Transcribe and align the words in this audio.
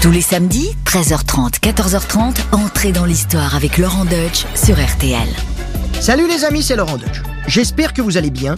Tous 0.00 0.12
les 0.12 0.20
samedis, 0.20 0.76
13h30, 0.84 1.58
14h30, 1.58 2.36
entrez 2.52 2.92
dans 2.92 3.04
l'histoire 3.04 3.56
avec 3.56 3.78
Laurent 3.78 4.04
Deutsch 4.04 4.46
sur 4.54 4.76
RTL. 4.76 5.28
Salut 6.00 6.28
les 6.28 6.44
amis, 6.44 6.62
c'est 6.62 6.76
Laurent 6.76 6.98
Deutsch. 6.98 7.20
J'espère 7.48 7.92
que 7.92 8.00
vous 8.00 8.16
allez 8.16 8.30
bien. 8.30 8.54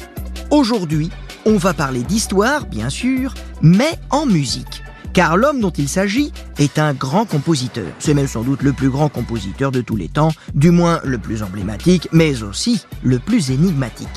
Aujourd'hui, 0.50 1.08
on 1.46 1.56
va 1.56 1.72
parler 1.72 2.02
d'histoire, 2.02 2.66
bien 2.66 2.90
sûr, 2.90 3.32
mais 3.62 3.92
en 4.10 4.26
musique. 4.26 4.82
Car 5.14 5.38
l'homme 5.38 5.60
dont 5.60 5.70
il 5.70 5.88
s'agit 5.88 6.30
est 6.58 6.78
un 6.78 6.92
grand 6.92 7.24
compositeur. 7.24 7.88
C'est 7.98 8.12
même 8.12 8.28
sans 8.28 8.42
doute 8.42 8.60
le 8.62 8.74
plus 8.74 8.90
grand 8.90 9.08
compositeur 9.08 9.72
de 9.72 9.80
tous 9.80 9.96
les 9.96 10.08
temps, 10.08 10.32
du 10.54 10.70
moins 10.70 11.00
le 11.04 11.16
plus 11.16 11.42
emblématique, 11.42 12.06
mais 12.12 12.42
aussi 12.42 12.84
le 13.02 13.18
plus 13.18 13.50
énigmatique. 13.50 14.08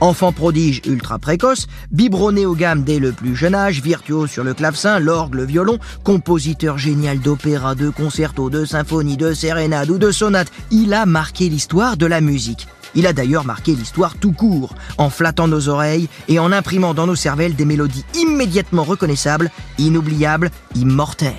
Enfant 0.00 0.32
prodige 0.32 0.80
ultra 0.86 1.18
précoce, 1.18 1.66
biberonné 1.90 2.46
aux 2.46 2.54
gammes 2.54 2.84
dès 2.84 2.98
le 2.98 3.12
plus 3.12 3.36
jeune 3.36 3.54
âge, 3.54 3.82
virtuose 3.82 4.30
sur 4.30 4.44
le 4.44 4.54
clavecin, 4.54 4.98
l'orgue, 4.98 5.34
le 5.34 5.44
violon, 5.44 5.78
compositeur 6.04 6.78
génial 6.78 7.20
d'opéra, 7.20 7.74
de 7.74 7.90
concertos, 7.90 8.48
de 8.48 8.64
symphonies, 8.64 9.18
de 9.18 9.34
sérénades 9.34 9.90
ou 9.90 9.98
de 9.98 10.10
sonates, 10.10 10.52
il 10.70 10.94
a 10.94 11.04
marqué 11.04 11.50
l'histoire 11.50 11.98
de 11.98 12.06
la 12.06 12.22
musique. 12.22 12.66
Il 12.94 13.06
a 13.06 13.12
d'ailleurs 13.12 13.44
marqué 13.44 13.74
l'histoire 13.74 14.14
tout 14.16 14.32
court, 14.32 14.74
en 14.96 15.10
flattant 15.10 15.48
nos 15.48 15.68
oreilles 15.68 16.08
et 16.28 16.38
en 16.38 16.50
imprimant 16.50 16.94
dans 16.94 17.06
nos 17.06 17.14
cervelles 17.14 17.54
des 17.54 17.66
mélodies 17.66 18.04
immédiatement 18.14 18.84
reconnaissables, 18.84 19.50
inoubliables, 19.78 20.50
immortelles. 20.74 21.34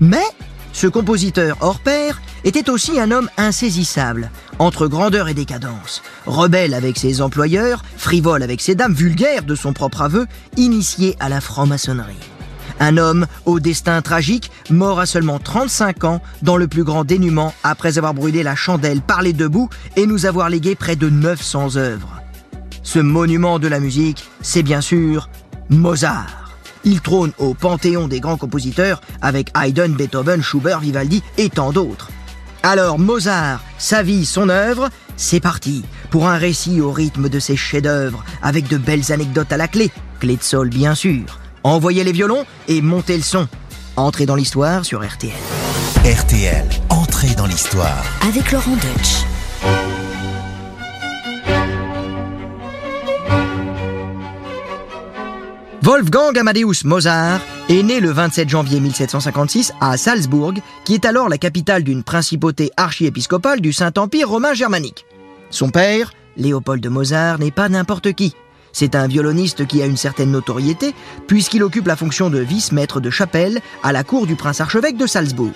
Mais 0.00 0.24
ce 0.72 0.86
compositeur 0.86 1.56
hors 1.60 1.80
pair 1.80 2.20
était 2.44 2.70
aussi 2.70 2.98
un 2.98 3.10
homme 3.10 3.28
insaisissable, 3.36 4.30
entre 4.58 4.86
grandeur 4.86 5.28
et 5.28 5.34
décadence, 5.34 6.02
rebelle 6.26 6.74
avec 6.74 6.98
ses 6.98 7.20
employeurs, 7.20 7.84
frivole 7.96 8.42
avec 8.42 8.60
ses 8.60 8.74
dames, 8.74 8.94
vulgaire 8.94 9.44
de 9.44 9.54
son 9.54 9.72
propre 9.72 10.02
aveu, 10.02 10.26
initié 10.56 11.16
à 11.20 11.28
la 11.28 11.40
franc-maçonnerie. 11.40 12.16
Un 12.80 12.96
homme 12.96 13.26
au 13.44 13.60
destin 13.60 14.02
tragique, 14.02 14.50
mort 14.70 14.98
à 14.98 15.06
seulement 15.06 15.38
35 15.38 16.04
ans, 16.04 16.22
dans 16.42 16.56
le 16.56 16.66
plus 16.66 16.84
grand 16.84 17.04
dénuement, 17.04 17.54
après 17.62 17.98
avoir 17.98 18.14
brûlé 18.14 18.42
la 18.42 18.56
chandelle 18.56 19.02
par 19.02 19.22
les 19.22 19.32
deux 19.32 19.48
bouts 19.48 19.68
et 19.96 20.06
nous 20.06 20.26
avoir 20.26 20.48
légué 20.48 20.74
près 20.74 20.96
de 20.96 21.08
900 21.08 21.76
œuvres. 21.76 22.20
Ce 22.82 22.98
monument 22.98 23.58
de 23.58 23.68
la 23.68 23.78
musique, 23.78 24.24
c'est 24.40 24.64
bien 24.64 24.80
sûr 24.80 25.28
Mozart. 25.70 26.41
Il 26.84 27.00
trône 27.00 27.32
au 27.38 27.54
panthéon 27.54 28.08
des 28.08 28.20
grands 28.20 28.36
compositeurs 28.36 29.00
avec 29.20 29.50
Haydn, 29.56 29.94
Beethoven, 29.94 30.42
Schubert, 30.42 30.80
Vivaldi 30.80 31.22
et 31.38 31.48
tant 31.48 31.72
d'autres. 31.72 32.10
Alors 32.62 32.98
Mozart, 32.98 33.60
sa 33.78 34.02
vie, 34.02 34.24
son 34.24 34.48
œuvre, 34.48 34.88
c'est 35.16 35.40
parti 35.40 35.84
pour 36.10 36.28
un 36.28 36.36
récit 36.36 36.80
au 36.80 36.92
rythme 36.92 37.28
de 37.28 37.40
ses 37.40 37.56
chefs-d'œuvre, 37.56 38.24
avec 38.42 38.68
de 38.68 38.76
belles 38.76 39.12
anecdotes 39.12 39.52
à 39.52 39.56
la 39.56 39.68
clé, 39.68 39.90
clé 40.20 40.36
de 40.36 40.42
sol 40.42 40.68
bien 40.68 40.94
sûr. 40.94 41.40
Envoyez 41.64 42.04
les 42.04 42.12
violons 42.12 42.44
et 42.68 42.82
montez 42.82 43.16
le 43.16 43.22
son. 43.22 43.48
Entrez 43.96 44.26
dans 44.26 44.36
l'histoire 44.36 44.84
sur 44.84 45.06
RTL. 45.06 45.32
RTL, 46.04 46.64
entrez 46.88 47.34
dans 47.36 47.46
l'histoire. 47.46 48.04
Avec 48.28 48.50
Laurent 48.50 48.76
Deutsch. 48.76 50.01
Wolfgang 55.84 56.38
Amadeus 56.38 56.84
Mozart 56.84 57.40
est 57.68 57.82
né 57.82 57.98
le 57.98 58.10
27 58.10 58.48
janvier 58.48 58.78
1756 58.78 59.72
à 59.80 59.96
Salzbourg, 59.96 60.54
qui 60.84 60.94
est 60.94 61.04
alors 61.04 61.28
la 61.28 61.38
capitale 61.38 61.82
d'une 61.82 62.04
principauté 62.04 62.70
archiépiscopale 62.76 63.60
du 63.60 63.72
Saint-Empire 63.72 64.28
romain 64.28 64.54
germanique. 64.54 65.04
Son 65.50 65.70
père, 65.70 66.12
Léopold 66.36 66.80
de 66.80 66.88
Mozart, 66.88 67.40
n'est 67.40 67.50
pas 67.50 67.68
n'importe 67.68 68.12
qui. 68.12 68.36
C'est 68.72 68.94
un 68.94 69.08
violoniste 69.08 69.66
qui 69.66 69.82
a 69.82 69.86
une 69.86 69.96
certaine 69.96 70.30
notoriété, 70.30 70.94
puisqu'il 71.26 71.64
occupe 71.64 71.88
la 71.88 71.96
fonction 71.96 72.30
de 72.30 72.38
vice-maître 72.38 73.00
de 73.00 73.10
chapelle 73.10 73.60
à 73.82 73.90
la 73.90 74.04
cour 74.04 74.28
du 74.28 74.36
prince-archevêque 74.36 74.96
de 74.96 75.08
Salzbourg. 75.08 75.50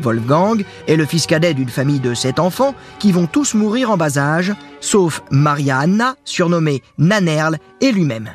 Wolfgang 0.00 0.64
est 0.86 0.94
le 0.94 1.04
fils 1.04 1.26
cadet 1.26 1.54
d'une 1.54 1.68
famille 1.68 1.98
de 1.98 2.14
sept 2.14 2.38
enfants 2.38 2.76
qui 3.00 3.10
vont 3.10 3.26
tous 3.26 3.54
mourir 3.54 3.90
en 3.90 3.96
bas 3.96 4.18
âge, 4.18 4.54
sauf 4.80 5.20
Maria 5.32 5.78
Anna, 5.78 6.14
surnommée 6.24 6.84
Nanerl, 6.96 7.58
et 7.80 7.90
lui-même. 7.90 8.30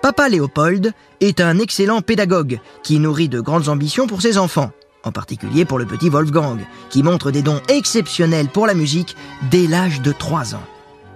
Papa 0.00 0.28
Léopold 0.28 0.92
est 1.20 1.40
un 1.40 1.58
excellent 1.58 2.02
pédagogue 2.02 2.60
qui 2.84 3.00
nourrit 3.00 3.28
de 3.28 3.40
grandes 3.40 3.68
ambitions 3.68 4.06
pour 4.06 4.22
ses 4.22 4.38
enfants, 4.38 4.70
en 5.02 5.10
particulier 5.10 5.64
pour 5.64 5.78
le 5.78 5.86
petit 5.86 6.08
Wolfgang, 6.08 6.60
qui 6.88 7.02
montre 7.02 7.32
des 7.32 7.42
dons 7.42 7.60
exceptionnels 7.68 8.46
pour 8.46 8.68
la 8.68 8.74
musique 8.74 9.16
dès 9.50 9.66
l'âge 9.66 10.00
de 10.00 10.12
3 10.12 10.54
ans. 10.54 10.62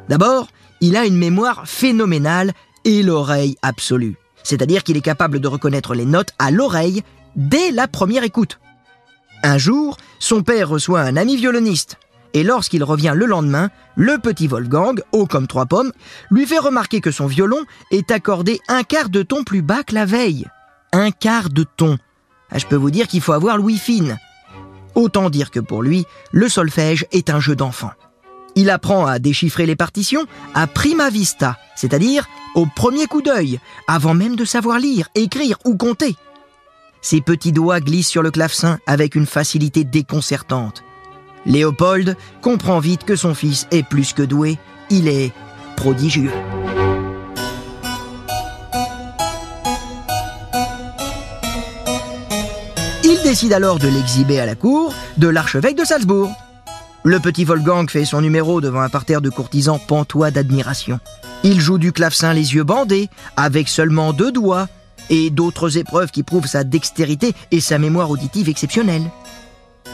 D'abord, 0.09 0.49
il 0.81 0.97
a 0.97 1.07
une 1.07 1.17
mémoire 1.17 1.63
phénoménale 1.65 2.53
et 2.85 3.05
l'oreille 3.05 3.57
absolue, 3.63 4.17
c'est-à-dire 4.43 4.83
qu'il 4.83 4.97
est 4.97 5.01
capable 5.01 5.39
de 5.39 5.47
reconnaître 5.47 5.95
les 5.95 6.05
notes 6.05 6.33
à 6.41 6.51
l'oreille 6.51 7.05
dès 7.37 7.71
la 7.71 7.87
première 7.87 8.25
écoute. 8.25 8.59
Un 9.45 9.59
jour, 9.59 9.97
son 10.19 10.43
père 10.43 10.69
reçoit 10.69 11.03
un 11.03 11.17
ami 11.17 11.37
violoniste, 11.37 11.99
et 12.35 12.43
lorsqu'il 12.43 12.85
revient 12.85 13.13
le 13.15 13.27
lendemain, 13.27 13.71
le 13.97 14.19
petit 14.19 14.47
Wolfgang, 14.47 15.03
haut 15.13 15.27
comme 15.27 15.47
trois 15.47 15.67
pommes, 15.67 15.93
lui 16.31 16.47
fait 16.47 16.59
remarquer 16.59 17.01
que 17.01 17.11
son 17.11 17.27
violon 17.27 17.61
est 17.91 18.11
accordé 18.11 18.61
un 18.69 18.83
quart 18.83 19.11
de 19.11 19.23
ton 19.23 19.45
plus 19.45 19.63
bas 19.63 19.83
que 19.83 19.95
la 19.95 20.07
veille. 20.07 20.47
Un 20.93 21.11
quart 21.11 21.51
de 21.51 21.65
ton. 21.65 21.99
Ah, 22.51 22.59
je 22.59 22.67
peux 22.67 22.77
vous 22.77 22.91
dire 22.91 23.09
qu'il 23.09 23.21
faut 23.21 23.33
avoir 23.33 23.57
Louis 23.59 23.79
fine. 23.79 24.19
Autant 24.95 25.31
dire 25.31 25.51
que 25.51 25.61
pour 25.61 25.83
lui, 25.83 26.05
le 26.33 26.49
solfège 26.49 27.07
est 27.13 27.31
un 27.31 27.41
jeu 27.41 27.57
d'enfant. 27.57 27.93
Il 28.55 28.69
apprend 28.69 29.07
à 29.07 29.19
déchiffrer 29.19 29.65
les 29.65 29.77
partitions 29.77 30.27
à 30.55 30.67
prima 30.67 31.09
vista, 31.09 31.57
c'est-à-dire 31.75 32.29
au 32.55 32.67
premier 32.67 33.07
coup 33.07 33.23
d'œil, 33.23 33.59
avant 33.89 34.13
même 34.13 34.37
de 34.37 34.45
savoir 34.45 34.79
lire, 34.79 35.09
écrire 35.15 35.57
ou 35.65 35.77
compter. 35.77 36.17
Ses 37.01 37.23
petits 37.23 37.53
doigts 37.53 37.81
glissent 37.81 38.09
sur 38.09 38.23
le 38.23 38.31
clavecin 38.31 38.79
avec 38.87 39.15
une 39.15 39.27
facilité 39.27 39.85
déconcertante. 39.85 40.85
Léopold 41.47 42.17
comprend 42.41 42.79
vite 42.79 43.05
que 43.05 43.17
son 43.17 43.35
fils 43.35 43.67
est 43.71 43.83
plus 43.83 44.13
que 44.13 44.23
doué, 44.23 44.59
il 44.91 45.09
est 45.09 45.33
prodigieux. 45.77 46.31
Il 53.05 53.21
décide 53.23 53.53
alors 53.53 53.79
de 53.79 53.89
l'exhiber 53.89 54.39
à 54.39 54.47
la 54.47 54.55
cour 54.55 54.95
de 55.17 55.29
l'archevêque 55.29 55.77
de 55.77 55.85
Salzbourg. 55.85 56.33
Le 57.05 57.19
petit 57.19 57.45
Wolfgang 57.45 57.91
fait 57.91 58.05
son 58.05 58.21
numéro 58.21 58.61
devant 58.61 58.81
un 58.81 58.89
parterre 58.89 59.21
de 59.21 59.31
courtisans 59.31 59.81
pantois 59.89 60.31
d'admiration. 60.31 61.01
Il 61.43 61.61
joue 61.61 61.79
du 61.79 61.91
clavecin 61.91 62.33
les 62.33 62.55
yeux 62.55 62.63
bandés, 62.63 63.09
avec 63.37 63.69
seulement 63.69 64.13
deux 64.13 64.31
doigts, 64.31 64.69
et 65.11 65.31
d'autres 65.31 65.79
épreuves 65.79 66.13
qui 66.13 66.23
prouvent 66.23 66.47
sa 66.47 66.63
dextérité 66.63 67.35
et 67.51 67.61
sa 67.61 67.79
mémoire 67.79 68.11
auditive 68.11 68.49
exceptionnelle. 68.49 69.03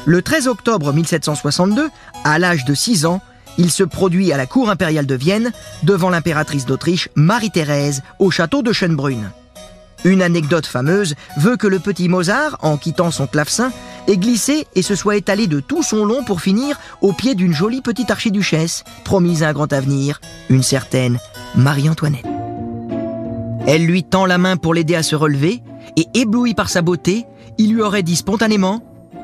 Le 0.06 0.22
13 0.22 0.49
octobre 0.49 0.93
1762, 0.93 1.91
à 2.25 2.38
l'âge 2.38 2.65
de 2.65 2.75
6 2.75 3.06
ans, 3.06 3.21
il 3.59 3.71
se 3.71 3.82
produit 3.82 4.32
à 4.32 4.37
la 4.37 4.47
cour 4.47 4.71
impériale 4.71 5.06
de 5.06 5.15
Vienne 5.15 5.53
devant 5.82 6.10
l'impératrice 6.10 6.65
d'Autriche 6.65 7.09
Marie-Thérèse 7.16 8.03
au 8.19 8.31
château 8.31 8.62
de 8.62 8.72
Schönbrunn. 8.72 9.31
Une 10.04 10.22
anecdote 10.22 10.66
fameuse 10.66 11.16
veut 11.37 11.56
que 11.56 11.66
le 11.66 11.81
petit 11.81 12.09
Mozart, 12.09 12.56
en 12.62 12.77
quittant 12.77 13.10
son 13.10 13.27
clavecin, 13.27 13.72
ait 14.06 14.16
glissé 14.16 14.66
et 14.77 14.82
se 14.82 14.94
soit 14.94 15.16
étalé 15.16 15.48
de 15.48 15.59
tout 15.59 15.82
son 15.82 16.04
long 16.04 16.22
pour 16.22 16.41
finir 16.41 16.78
au 17.03 17.12
pied 17.12 17.34
d'une 17.34 17.53
jolie 17.53 17.82
petite 17.82 18.10
archiduchesse, 18.10 18.84
promise 19.04 19.43
à 19.43 19.48
un 19.48 19.53
grand 19.53 19.72
avenir, 19.72 20.21
une 20.48 20.62
certaine 20.62 21.19
Marie-Antoinette. 21.56 22.27
Elle 23.66 23.84
lui 23.84 24.04
tend 24.04 24.25
la 24.25 24.38
main 24.38 24.56
pour 24.56 24.72
l'aider 24.72 24.94
à 24.94 25.03
se 25.03 25.16
relever, 25.16 25.62
et 25.97 26.06
ébloui 26.15 26.54
par 26.54 26.71
sa 26.71 26.81
beauté, 26.81 27.27
il 27.59 27.75
lui 27.75 27.82
aurait 27.82 28.04
dit 28.04 28.16
spontanément 28.16 28.82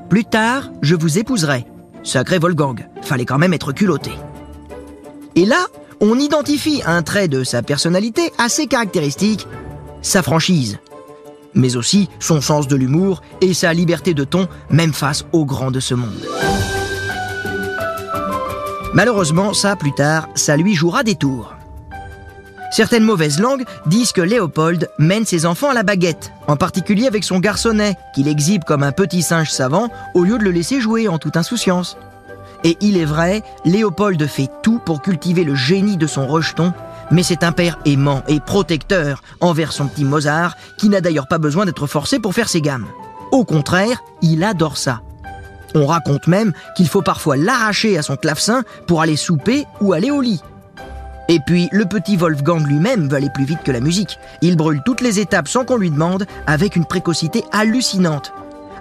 Plus 0.09 0.25
tard, 0.25 0.71
je 0.83 0.95
vous 0.95 1.19
épouserai. 1.19 1.67
Sacré 2.03 2.39
Wolfgang, 2.39 2.87
fallait 3.03 3.25
quand 3.25 3.39
même 3.39 3.55
être 3.55 3.73
culotté. 3.73 4.13
Et 5.35 5.47
là, 5.47 5.67
on 6.01 6.19
identifie 6.19 6.83
un 6.87 7.03
trait 7.03 7.29
de 7.29 7.45
sa 7.45 7.63
personnalité 7.63 8.33
assez 8.39 8.67
caractéristique, 8.67 9.47
sa 10.03 10.23
franchise, 10.23 10.79
mais 11.55 11.77
aussi 11.77 12.09
son 12.21 12.41
sens 12.41 12.69
de 12.69 12.77
l'humour 12.77 13.23
et 13.41 13.55
sa 13.55 13.73
liberté 13.73 14.13
de 14.13 14.25
ton, 14.25 14.49
même 14.71 14.93
face 14.93 15.25
aux 15.33 15.47
grands 15.47 15.71
de 15.71 15.81
ce 15.81 15.95
monde. 15.95 16.29
Malheureusement, 18.93 19.55
ça, 19.55 19.75
plus 19.75 19.93
tard, 19.93 20.29
ça 20.35 20.57
lui 20.57 20.75
jouera 20.75 21.03
des 21.03 21.17
tours. 21.17 21.54
Certaines 22.75 23.05
mauvaises 23.05 23.39
langues 23.39 23.63
disent 23.87 24.11
que 24.11 24.21
Léopold 24.21 24.91
mène 24.99 25.25
ses 25.25 25.47
enfants 25.47 25.71
à 25.71 25.75
la 25.75 25.85
baguette, 25.85 26.33
en 26.49 26.57
particulier 26.57 27.07
avec 27.07 27.23
son 27.23 27.39
garçonnet, 27.39 27.95
qu'il 28.17 28.27
exhibe 28.27 28.65
comme 28.65 28.83
un 28.83 28.91
petit 28.91 29.23
singe 29.23 29.53
savant 29.53 29.91
au 30.13 30.25
lieu 30.25 30.39
de 30.39 30.43
le 30.43 30.51
laisser 30.51 30.81
jouer 30.81 31.07
en 31.07 31.19
toute 31.19 31.37
insouciance. 31.37 31.97
Et 32.65 32.77
il 32.81 32.97
est 32.97 33.05
vrai, 33.05 33.45
Léopold 33.65 34.27
fait 34.27 34.51
tout 34.65 34.81
pour 34.85 35.03
cultiver 35.03 35.45
le 35.45 35.55
génie 35.55 35.97
de 35.97 36.09
son 36.09 36.27
rejeton, 36.27 36.73
mais 37.13 37.23
c'est 37.23 37.45
un 37.45 37.53
père 37.53 37.79
aimant 37.85 38.25
et 38.27 38.41
protecteur 38.41 39.23
envers 39.41 39.71
son 39.71 39.87
petit 39.87 40.05
Mozart, 40.05 40.57
qui 40.77 40.89
n'a 40.89 41.01
d'ailleurs 41.01 41.29
pas 41.29 41.39
besoin 41.39 41.67
d'être 41.67 41.87
forcé 41.87 42.19
pour 42.19 42.35
faire 42.35 42.49
ses 42.49 42.61
gammes. 42.61 42.89
Au 43.31 43.45
contraire, 43.45 44.03
il 44.21 44.43
adore 44.43 44.79
ça. 44.79 45.01
On 45.77 45.87
raconte 45.87 46.27
même 46.27 46.53
qu'il 46.77 46.89
faut 46.89 47.03
parfois 47.03 47.37
l'arracher 47.37 47.97
à 47.99 48.03
son 48.03 48.17
clavecin 48.17 48.65
pour 48.89 49.01
aller 49.01 49.15
souper 49.15 49.65
ou 49.81 49.93
aller 49.93 50.11
au 50.11 50.21
lit. 50.21 50.41
Et 51.29 51.41
puis, 51.41 51.69
le 51.73 51.87
petit 51.87 52.17
Wolfgang 52.17 52.67
lui-même 52.67 53.09
veut 53.09 53.17
aller 53.17 53.31
plus 53.31 53.45
vite 53.45 53.63
que 53.65 53.73
la 53.73 53.81
musique. 53.81 54.19
Il 54.43 54.57
brûle 54.57 54.83
toutes 54.85 55.01
les 55.01 55.21
étapes 55.21 55.49
sans 55.49 55.65
qu'on 55.65 55.77
lui 55.77 55.91
demande, 55.91 56.27
avec 56.47 56.77
une 56.77 56.85
précocité 56.85 57.45
hallucinante. 57.53 58.33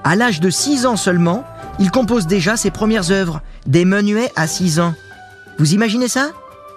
À 0.03 0.15
l'âge 0.15 0.41
de 0.41 0.49
6 0.49 0.85
ans 0.85 0.97
seulement, 0.97 1.45
il 1.79 1.89
compose 1.89 2.27
déjà 2.27 2.57
ses 2.57 2.71
premières 2.71 3.11
œuvres, 3.11 3.41
des 3.65 3.85
menuets 3.85 4.31
à 4.35 4.47
6 4.47 4.79
ans. 4.81 4.93
Vous 5.57 5.73
imaginez 5.73 6.09
ça? 6.09 6.31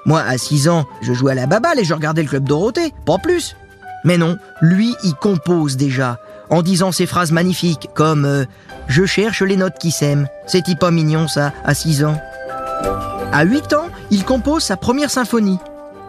Moi, 0.05 0.21
à 0.21 0.39
6 0.39 0.69
ans, 0.69 0.87
je 1.03 1.13
jouais 1.13 1.33
à 1.33 1.35
la 1.35 1.47
baballe 1.47 1.81
et 1.81 1.85
je 1.85 1.95
regardais 1.95 2.23
le 2.23 2.29
club 2.29 2.45
Dorothée, 2.45 2.93
pas 3.05 3.19
plus. 3.19 3.57
Mais 4.05 4.19
non, 4.19 4.39
lui, 4.61 4.95
il 5.03 5.15
compose 5.15 5.77
déjà, 5.77 6.21
en 6.49 6.63
disant 6.63 6.93
ces 6.93 7.07
phrases 7.07 7.33
magnifiques 7.33 7.91
comme 7.95 8.25
euh, 8.25 8.45
Je 8.87 9.05
cherche 9.05 9.43
les 9.43 9.57
notes 9.57 9.79
qui 9.81 9.91
s'aiment. 9.91 10.29
C'est 10.47 10.63
pas 10.79 10.93
mignon 10.93 11.27
ça, 11.27 11.53
à 11.65 11.75
6 11.75 12.05
ans. 12.05 12.17
À 13.33 13.43
8 13.43 13.73
ans, 13.73 13.89
il 14.11 14.25
compose 14.25 14.63
sa 14.63 14.77
première 14.77 15.11
symphonie. 15.11 15.59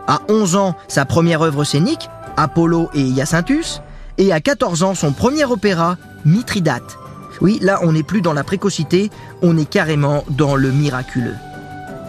À 0.08 0.22
11 0.30 0.56
ans, 0.56 0.76
sa 0.88 1.06
première 1.06 1.42
œuvre 1.42 1.64
scénique, 1.64 2.10
Apollo 2.38 2.90
et 2.94 3.02
Hyacinthus. 3.02 3.82
Et 4.18 4.32
à 4.32 4.40
14 4.40 4.84
ans, 4.84 4.96
son 4.96 5.12
premier 5.12 5.46
opéra, 5.46 5.98
Mithridate. 6.26 6.98
Oui, 7.42 7.60
là, 7.62 7.80
on 7.84 7.92
n'est 7.92 8.04
plus 8.04 8.22
dans 8.22 8.34
la 8.34 8.44
précocité, 8.44 9.12
on 9.42 9.58
est 9.58 9.70
carrément 9.70 10.24
dans 10.30 10.56
le 10.56 10.72
miraculeux. 10.72 11.36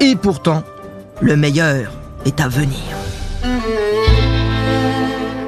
Et 0.00 0.17
pourtant, 0.17 0.62
le 1.20 1.37
meilleur 1.37 1.93
est 2.25 2.40
à 2.40 2.49
venir. 2.49 2.79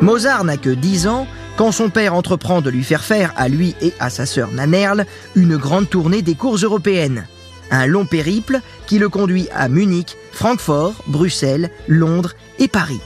Mozart 0.03 0.45
n'a 0.45 0.57
que 0.57 0.71
10 0.71 1.07
ans 1.07 1.27
quand 1.57 1.73
son 1.73 1.91
père 1.91 2.15
entreprend 2.15 2.63
de 2.63 2.71
lui 2.71 2.83
faire 2.83 3.05
faire, 3.05 3.35
à 3.37 3.49
lui 3.49 3.75
et 3.83 3.93
à 4.01 4.09
sa 4.09 4.25
sœur 4.25 4.51
Nanerle, 4.51 5.05
une 5.35 5.57
grande 5.59 5.91
tournée 5.91 6.23
des 6.23 6.35
cours 6.35 6.57
européennes. 6.57 7.27
Un 7.71 7.87
long 7.87 8.07
périple 8.07 8.61
qui 8.87 8.99
le 8.99 9.09
conduit 9.09 9.47
à 9.55 9.69
Munich, 9.69 10.17
Francfort, 10.33 10.95
Bruxelles, 11.07 11.71
Londres 11.89 12.35
et 12.59 12.69
Paris. 12.69 13.01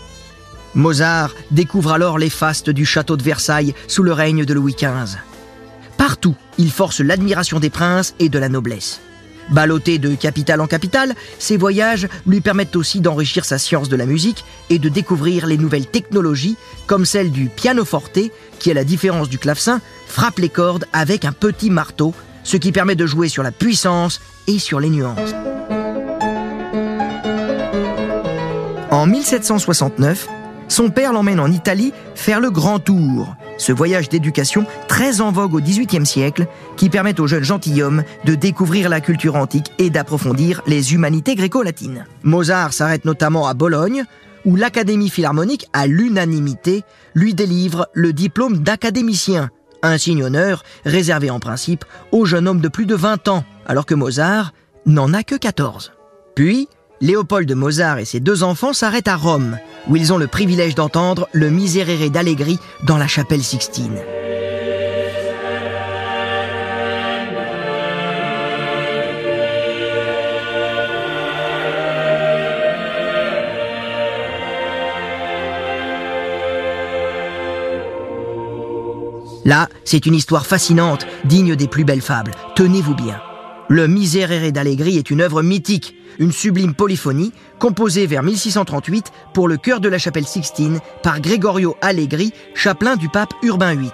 Mozart 0.74 1.34
découvre 1.50 1.92
alors 1.92 2.18
les 2.18 2.30
fastes 2.30 2.70
du 2.70 2.84
château 2.84 3.16
de 3.16 3.22
Versailles 3.22 3.74
sous 3.86 4.02
le 4.02 4.12
règne 4.12 4.44
de 4.44 4.54
Louis 4.54 4.74
XV. 4.74 5.18
Partout, 5.96 6.34
il 6.58 6.70
force 6.70 7.00
l'admiration 7.00 7.60
des 7.60 7.70
princes 7.70 8.14
et 8.18 8.28
de 8.28 8.38
la 8.38 8.48
noblesse. 8.48 9.00
Ballotté 9.50 9.98
de 9.98 10.14
capitale 10.14 10.60
en 10.60 10.66
capitale, 10.66 11.14
ses 11.38 11.56
voyages 11.56 12.08
lui 12.26 12.40
permettent 12.40 12.76
aussi 12.76 13.00
d'enrichir 13.00 13.44
sa 13.44 13.58
science 13.58 13.88
de 13.88 13.96
la 13.96 14.06
musique 14.06 14.44
et 14.70 14.78
de 14.78 14.88
découvrir 14.88 15.46
les 15.46 15.58
nouvelles 15.58 15.86
technologies, 15.86 16.56
comme 16.86 17.04
celle 17.04 17.30
du 17.30 17.48
pianoforte, 17.48 18.18
qui, 18.58 18.70
à 18.70 18.74
la 18.74 18.84
différence 18.84 19.28
du 19.28 19.38
clavecin, 19.38 19.80
frappe 20.06 20.38
les 20.38 20.48
cordes 20.48 20.86
avec 20.92 21.24
un 21.24 21.32
petit 21.32 21.70
marteau, 21.70 22.14
ce 22.42 22.56
qui 22.56 22.72
permet 22.72 22.96
de 22.96 23.06
jouer 23.06 23.28
sur 23.28 23.42
la 23.42 23.52
puissance 23.52 24.20
et 24.46 24.58
sur 24.58 24.80
les 24.80 24.90
nuances. 24.90 25.34
En 29.04 29.06
1769, 29.06 30.30
son 30.66 30.88
père 30.88 31.12
l'emmène 31.12 31.38
en 31.38 31.52
Italie 31.52 31.92
faire 32.14 32.40
le 32.40 32.50
grand 32.50 32.78
tour, 32.78 33.36
ce 33.58 33.70
voyage 33.70 34.08
d'éducation 34.08 34.64
très 34.88 35.20
en 35.20 35.30
vogue 35.30 35.52
au 35.52 35.60
XVIIIe 35.60 36.06
siècle 36.06 36.46
qui 36.78 36.88
permet 36.88 37.20
aux 37.20 37.26
jeunes 37.26 37.44
gentilshommes 37.44 38.02
de 38.24 38.34
découvrir 38.34 38.88
la 38.88 39.02
culture 39.02 39.36
antique 39.36 39.72
et 39.76 39.90
d'approfondir 39.90 40.62
les 40.66 40.94
humanités 40.94 41.34
gréco-latines. 41.34 42.06
Mozart 42.22 42.72
s'arrête 42.72 43.04
notamment 43.04 43.46
à 43.46 43.52
Bologne, 43.52 44.04
où 44.46 44.56
l'Académie 44.56 45.10
philharmonique, 45.10 45.68
à 45.74 45.86
l'unanimité, 45.86 46.82
lui 47.14 47.34
délivre 47.34 47.88
le 47.92 48.14
diplôme 48.14 48.62
d'académicien, 48.62 49.50
un 49.82 49.98
signe 49.98 50.24
honneur 50.24 50.62
réservé 50.86 51.28
en 51.28 51.40
principe 51.40 51.84
aux 52.10 52.24
jeunes 52.24 52.48
hommes 52.48 52.62
de 52.62 52.68
plus 52.68 52.86
de 52.86 52.94
20 52.94 53.28
ans, 53.28 53.44
alors 53.66 53.84
que 53.84 53.94
Mozart 53.94 54.54
n'en 54.86 55.12
a 55.12 55.22
que 55.22 55.34
14. 55.34 55.92
Puis, 56.34 56.68
Léopold 57.04 57.46
de 57.46 57.54
Mozart 57.54 57.98
et 57.98 58.06
ses 58.06 58.18
deux 58.18 58.42
enfants 58.42 58.72
s'arrêtent 58.72 59.08
à 59.08 59.16
Rome, 59.16 59.58
où 59.88 59.96
ils 59.96 60.14
ont 60.14 60.16
le 60.16 60.26
privilège 60.26 60.74
d'entendre 60.74 61.28
le 61.32 61.50
Miserere 61.50 62.08
d'Allegri 62.08 62.58
dans 62.82 62.96
la 62.96 63.06
chapelle 63.06 63.42
Sixtine. 63.42 63.98
Là, 79.44 79.68
c'est 79.84 80.06
une 80.06 80.14
histoire 80.14 80.46
fascinante, 80.46 81.06
digne 81.26 81.54
des 81.54 81.68
plus 81.68 81.84
belles 81.84 82.00
fables. 82.00 82.32
Tenez-vous 82.56 82.94
bien. 82.94 83.20
Le 83.70 83.88
Miserere 83.88 84.52
d'Allegri 84.52 84.98
est 84.98 85.10
une 85.10 85.22
œuvre 85.22 85.42
mythique, 85.42 85.96
une 86.18 86.32
sublime 86.32 86.74
polyphonie 86.74 87.32
composée 87.58 88.06
vers 88.06 88.22
1638 88.22 89.10
pour 89.32 89.48
le 89.48 89.56
chœur 89.56 89.80
de 89.80 89.88
la 89.88 89.96
chapelle 89.96 90.26
Sixtine 90.26 90.80
par 91.02 91.20
Gregorio 91.20 91.74
Allegri, 91.80 92.32
chapelain 92.54 92.96
du 92.96 93.08
pape 93.08 93.32
Urbain 93.42 93.74
VIII. 93.74 93.90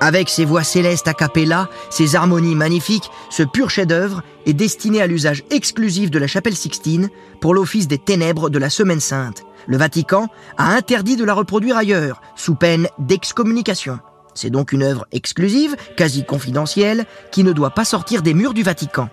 Avec 0.00 0.28
ses 0.28 0.44
voix 0.44 0.62
célestes 0.62 1.08
a 1.08 1.14
cappella, 1.14 1.68
ses 1.90 2.14
harmonies 2.14 2.54
magnifiques, 2.54 3.10
ce 3.30 3.42
pur 3.42 3.70
chef-d'œuvre 3.70 4.22
est 4.46 4.52
destiné 4.52 5.02
à 5.02 5.08
l'usage 5.08 5.42
exclusif 5.50 6.12
de 6.12 6.20
la 6.20 6.28
chapelle 6.28 6.54
Sixtine 6.54 7.08
pour 7.40 7.54
l'office 7.54 7.88
des 7.88 7.98
ténèbres 7.98 8.50
de 8.50 8.58
la 8.58 8.70
Semaine 8.70 9.00
Sainte. 9.00 9.42
Le 9.66 9.76
Vatican 9.76 10.28
a 10.56 10.74
interdit 10.74 11.16
de 11.16 11.24
la 11.24 11.34
reproduire 11.34 11.76
ailleurs, 11.76 12.22
sous 12.36 12.54
peine 12.54 12.86
d'excommunication. 13.00 13.98
C'est 14.38 14.50
donc 14.50 14.70
une 14.70 14.84
œuvre 14.84 15.04
exclusive, 15.10 15.74
quasi 15.96 16.24
confidentielle, 16.24 17.06
qui 17.32 17.42
ne 17.42 17.52
doit 17.52 17.70
pas 17.70 17.84
sortir 17.84 18.22
des 18.22 18.34
murs 18.34 18.54
du 18.54 18.62
Vatican. 18.62 19.10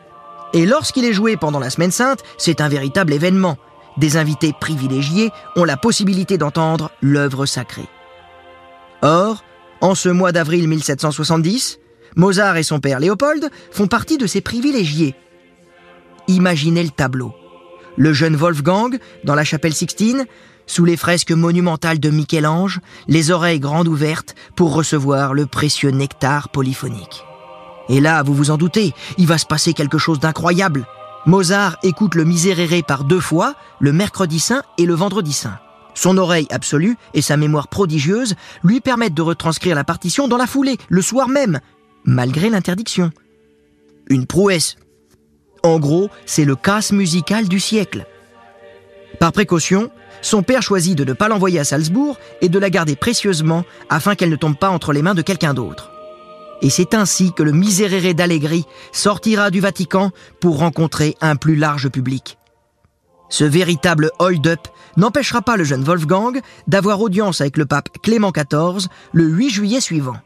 Et 0.53 0.67
lorsqu'il 0.67 1.03
est 1.03 1.13
joué 1.13 1.35
pendant 1.35 1.57
la 1.57 1.71
Semaine 1.71 1.89
Sainte, 1.89 2.19
c'est 2.37 2.61
un 2.61 2.69
véritable 2.69 3.11
événement. 3.11 3.57
Des 3.97 4.17
invités 4.17 4.53
privilégiés 4.53 5.31
ont 5.55 5.63
la 5.63 5.77
possibilité 5.77 6.37
d'entendre 6.37 6.91
l'œuvre 7.01 7.47
sacrée. 7.47 7.87
Or, 9.01 9.43
en 9.81 9.95
ce 9.95 10.09
mois 10.09 10.31
d'avril 10.31 10.67
1770, 10.67 11.79
Mozart 12.15 12.57
et 12.57 12.63
son 12.63 12.79
père 12.79 12.99
Léopold 12.99 13.49
font 13.71 13.87
partie 13.87 14.19
de 14.19 14.27
ces 14.27 14.41
privilégiés. 14.41 15.15
Imaginez 16.27 16.83
le 16.83 16.91
tableau. 16.91 17.33
Le 17.97 18.13
jeune 18.13 18.35
Wolfgang, 18.35 18.99
dans 19.23 19.33
la 19.33 19.43
chapelle 19.43 19.73
Sixtine, 19.73 20.27
sous 20.67 20.85
les 20.85 20.97
fresques 20.97 21.31
monumentales 21.31 21.99
de 21.99 22.09
Michel-Ange, 22.09 22.79
les 23.07 23.31
oreilles 23.31 23.59
grandes 23.59 23.87
ouvertes 23.87 24.35
pour 24.55 24.73
recevoir 24.73 25.33
le 25.33 25.45
précieux 25.45 25.91
nectar 25.91 26.49
polyphonique. 26.49 27.23
Et 27.89 27.99
là, 27.99 28.23
vous 28.23 28.33
vous 28.33 28.51
en 28.51 28.57
doutez, 28.57 28.93
il 29.17 29.27
va 29.27 29.37
se 29.37 29.45
passer 29.45 29.73
quelque 29.73 29.97
chose 29.97 30.19
d'incroyable. 30.19 30.87
Mozart 31.25 31.77
écoute 31.83 32.15
le 32.15 32.23
Miserere 32.25 32.83
par 32.83 33.03
deux 33.03 33.19
fois, 33.19 33.55
le 33.79 33.91
mercredi 33.91 34.39
saint 34.39 34.63
et 34.77 34.85
le 34.85 34.93
vendredi 34.93 35.33
saint. 35.33 35.59
Son 35.93 36.17
oreille 36.17 36.47
absolue 36.51 36.97
et 37.13 37.21
sa 37.21 37.37
mémoire 37.37 37.67
prodigieuse 37.67 38.35
lui 38.63 38.81
permettent 38.81 39.13
de 39.13 39.21
retranscrire 39.21 39.75
la 39.75 39.83
partition 39.83 40.27
dans 40.27 40.37
la 40.37 40.45
foulée, 40.45 40.77
le 40.89 41.01
soir 41.01 41.29
même, 41.29 41.59
malgré 42.03 42.49
l'interdiction. 42.49 43.11
Une 44.09 44.27
prouesse. 44.27 44.75
En 45.63 45.79
gros, 45.79 46.09
c'est 46.25 46.45
le 46.45 46.55
casse 46.55 46.91
musical 46.91 47.47
du 47.47 47.59
siècle. 47.59 48.05
Par 49.19 49.31
précaution, 49.31 49.89
son 50.21 50.43
père 50.43 50.61
choisit 50.61 50.97
de 50.97 51.03
ne 51.03 51.13
pas 51.13 51.27
l'envoyer 51.27 51.59
à 51.59 51.63
Salzbourg 51.63 52.17
et 52.41 52.49
de 52.49 52.59
la 52.59 52.69
garder 52.69 52.95
précieusement 52.95 53.63
afin 53.89 54.15
qu'elle 54.15 54.29
ne 54.29 54.35
tombe 54.35 54.57
pas 54.57 54.69
entre 54.69 54.93
les 54.93 55.01
mains 55.01 55.13
de 55.13 55.21
quelqu'un 55.21 55.53
d'autre. 55.53 55.91
Et 56.61 56.69
c'est 56.69 56.93
ainsi 56.93 57.33
que 57.33 57.43
le 57.43 57.51
Miserere 57.51 58.13
d'Allegri 58.13 58.65
sortira 58.91 59.51
du 59.51 59.59
Vatican 59.59 60.11
pour 60.39 60.59
rencontrer 60.59 61.15
un 61.21 61.35
plus 61.35 61.55
large 61.55 61.89
public. 61.89 62.37
Ce 63.29 63.43
véritable 63.43 64.11
hold-up 64.19 64.67
n'empêchera 64.97 65.41
pas 65.41 65.57
le 65.57 65.63
jeune 65.63 65.83
Wolfgang 65.83 66.39
d'avoir 66.67 67.01
audience 67.01 67.41
avec 67.41 67.57
le 67.57 67.65
pape 67.65 67.89
Clément 68.01 68.31
XIV 68.31 68.87
le 69.13 69.25
8 69.25 69.49
juillet 69.49 69.81
suivant. 69.81 70.17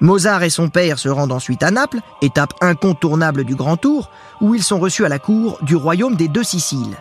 Mozart 0.00 0.42
et 0.42 0.50
son 0.50 0.70
père 0.70 0.98
se 0.98 1.08
rendent 1.08 1.32
ensuite 1.32 1.62
à 1.62 1.70
Naples, 1.70 2.00
étape 2.22 2.54
incontournable 2.62 3.44
du 3.44 3.54
Grand 3.54 3.76
Tour, 3.76 4.10
où 4.40 4.54
ils 4.54 4.62
sont 4.62 4.80
reçus 4.80 5.04
à 5.04 5.10
la 5.10 5.18
cour 5.18 5.58
du 5.62 5.76
royaume 5.76 6.16
des 6.16 6.28
deux 6.28 6.42
Siciles. 6.42 6.96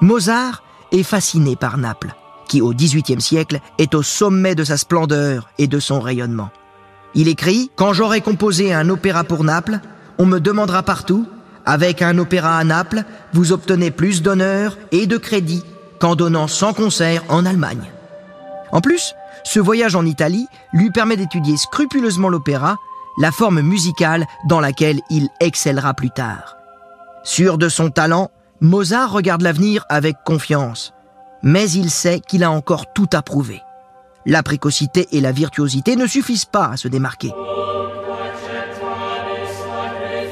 Mozart 0.00 0.62
est 0.92 1.02
fasciné 1.02 1.56
par 1.56 1.78
Naples, 1.78 2.14
qui 2.48 2.60
au 2.60 2.72
XVIIIe 2.72 3.20
siècle 3.20 3.60
est 3.78 3.94
au 3.94 4.02
sommet 4.02 4.54
de 4.54 4.64
sa 4.64 4.76
splendeur 4.76 5.48
et 5.58 5.66
de 5.66 5.80
son 5.80 6.00
rayonnement. 6.00 6.50
Il 7.14 7.28
écrit 7.28 7.70
Quand 7.76 7.92
j'aurai 7.92 8.20
composé 8.20 8.72
un 8.72 8.88
opéra 8.88 9.24
pour 9.24 9.44
Naples, 9.44 9.80
on 10.18 10.26
me 10.26 10.38
demandera 10.40 10.82
partout 10.82 11.26
Avec 11.64 12.02
un 12.02 12.18
opéra 12.18 12.58
à 12.58 12.64
Naples, 12.64 13.04
vous 13.32 13.52
obtenez 13.52 13.90
plus 13.90 14.22
d'honneur 14.22 14.76
et 14.92 15.06
de 15.06 15.16
crédit 15.16 15.64
qu'en 15.98 16.14
donnant 16.14 16.46
100 16.46 16.74
concerts 16.74 17.24
en 17.28 17.44
Allemagne. 17.44 17.90
En 18.72 18.80
plus, 18.80 19.14
ce 19.44 19.60
voyage 19.60 19.96
en 19.96 20.04
Italie 20.04 20.46
lui 20.72 20.90
permet 20.90 21.16
d'étudier 21.16 21.56
scrupuleusement 21.56 22.28
l'opéra, 22.28 22.76
la 23.20 23.32
forme 23.32 23.62
musicale 23.62 24.26
dans 24.46 24.60
laquelle 24.60 25.00
il 25.10 25.28
excellera 25.40 25.94
plus 25.94 26.10
tard. 26.10 26.56
Sûr 27.24 27.58
de 27.58 27.68
son 27.68 27.90
talent, 27.90 28.30
Mozart 28.60 29.12
regarde 29.12 29.42
l'avenir 29.42 29.84
avec 29.88 30.16
confiance, 30.24 30.92
mais 31.44 31.70
il 31.70 31.90
sait 31.90 32.18
qu'il 32.18 32.42
a 32.42 32.50
encore 32.50 32.92
tout 32.92 33.08
à 33.12 33.22
prouver. 33.22 33.62
La 34.26 34.42
précocité 34.42 35.06
et 35.12 35.20
la 35.20 35.30
virtuosité 35.30 35.94
ne 35.94 36.08
suffisent 36.08 36.44
pas 36.44 36.66
à 36.66 36.76
se 36.76 36.88
démarquer. 36.88 37.32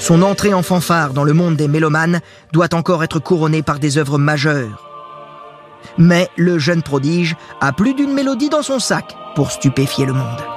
Son 0.01 0.23
entrée 0.23 0.55
en 0.55 0.63
fanfare 0.63 1.13
dans 1.13 1.23
le 1.23 1.35
monde 1.35 1.55
des 1.55 1.69
mélomanes 1.69 2.21
doit 2.53 2.75
encore 2.75 3.05
être 3.05 3.21
couronnée 3.21 3.63
par 3.63 3.79
des 3.79 3.97
œuvres 3.97 4.19
majeures. 4.19 4.91
Mais 5.97 6.29
le 6.37 6.59
jeune 6.59 6.83
prodige 6.83 7.37
a 7.61 7.73
plus 7.73 7.95
d'une 7.95 8.13
mélodie 8.13 8.49
dans 8.49 8.63
son 8.63 8.81
sac 8.81 9.17
pour 9.37 9.53
stupéfier 9.53 10.05
le 10.05 10.15
monde. 10.15 10.56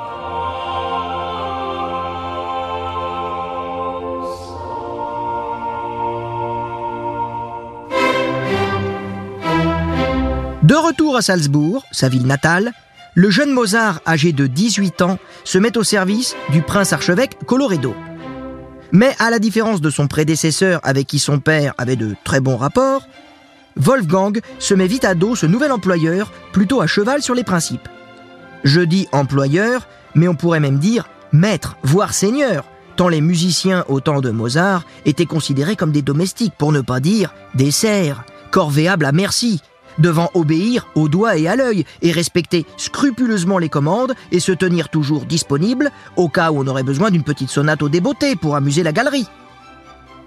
De 10.70 10.76
retour 10.76 11.16
à 11.16 11.24
Salzbourg, 11.24 11.84
sa 11.92 12.10
ville 12.10 12.28
natale, 12.28 12.74
le 13.16 13.32
jeune 13.32 13.50
Mozart, 13.50 14.02
âgé 14.06 14.34
de 14.34 14.46
18 14.46 15.02
ans, 15.02 15.18
se 15.44 15.58
met 15.58 15.76
au 15.80 15.84
service 15.84 16.36
du 16.52 16.62
prince 16.62 16.94
archevêque 16.94 17.40
Coloredo. 17.48 17.96
Mais 18.92 19.16
à 19.18 19.32
la 19.32 19.40
différence 19.40 19.82
de 19.82 19.90
son 19.90 20.08
prédécesseur 20.08 20.80
avec 20.84 21.08
qui 21.08 21.18
son 21.18 21.40
père 21.40 21.74
avait 21.80 21.96
de 21.96 22.16
très 22.24 22.40
bons 22.40 22.56
rapports, 22.56 23.08
Wolfgang 23.78 24.42
se 24.60 24.76
met 24.76 24.86
vite 24.86 25.06
à 25.06 25.16
dos 25.16 25.36
ce 25.36 25.48
nouvel 25.48 25.72
employeur, 25.72 26.32
plutôt 26.54 26.82
à 26.82 26.86
cheval 26.86 27.24
sur 27.24 27.34
les 27.34 27.44
principes. 27.44 27.90
Je 28.64 28.82
dis 28.82 29.08
employeur, 29.12 29.88
mais 30.14 30.28
on 30.28 30.36
pourrait 30.36 30.60
même 30.60 30.78
dire 30.78 31.10
maître, 31.32 31.78
voire 31.82 32.14
seigneur, 32.14 32.64
tant 32.96 33.08
les 33.08 33.22
musiciens 33.22 33.86
au 33.88 34.02
temps 34.02 34.22
de 34.22 34.30
Mozart 34.30 34.86
étaient 35.08 35.26
considérés 35.26 35.76
comme 35.76 35.92
des 35.92 36.04
domestiques, 36.04 36.54
pour 36.60 36.72
ne 36.72 36.82
pas 36.82 37.00
dire 37.00 37.34
des 37.56 37.72
serfs, 37.72 38.24
corvéables 38.52 39.06
à 39.06 39.12
merci, 39.12 39.64
devant 40.00 40.30
obéir 40.34 40.88
au 40.96 41.08
doigt 41.08 41.38
et 41.38 41.48
à 41.48 41.56
l'œil 41.56 41.86
et 42.02 42.12
respecter 42.12 42.66
scrupuleusement 42.78 43.58
les 43.58 43.70
commandes 43.70 44.14
et 44.32 44.40
se 44.40 44.52
tenir 44.52 44.90
toujours 44.90 45.26
disponible 45.26 45.92
au 46.16 46.30
cas 46.30 46.52
où 46.52 46.60
on 46.60 46.68
aurait 46.68 46.84
besoin 46.84 47.12
d'une 47.12 47.24
petite 47.24 47.50
sonate 47.50 47.84
au 47.84 47.90
débeauté 47.90 48.36
pour 48.36 48.56
amuser 48.56 48.84
la 48.84 48.92
galerie. 48.92 49.28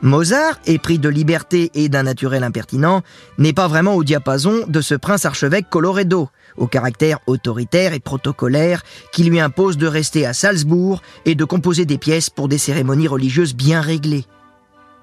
Mozart, 0.02 0.58
épris 0.66 0.98
de 0.98 1.08
liberté 1.08 1.70
et 1.74 1.88
d'un 1.88 2.02
naturel 2.02 2.42
impertinent, 2.42 3.02
n'est 3.38 3.52
pas 3.52 3.68
vraiment 3.68 3.94
au 3.94 4.02
diapason 4.02 4.64
de 4.66 4.80
ce 4.80 4.96
prince 4.96 5.24
archevêque 5.24 5.70
Coloredo, 5.70 6.28
au 6.56 6.66
caractère 6.66 7.20
autoritaire 7.28 7.92
et 7.92 8.00
protocolaire 8.00 8.82
qui 9.12 9.22
lui 9.22 9.38
impose 9.38 9.78
de 9.78 9.86
rester 9.86 10.26
à 10.26 10.32
Salzbourg 10.32 11.02
et 11.24 11.36
de 11.36 11.44
composer 11.44 11.84
des 11.84 11.98
pièces 11.98 12.30
pour 12.30 12.48
des 12.48 12.58
cérémonies 12.58 13.06
religieuses 13.06 13.54
bien 13.54 13.80
réglées. 13.80 14.24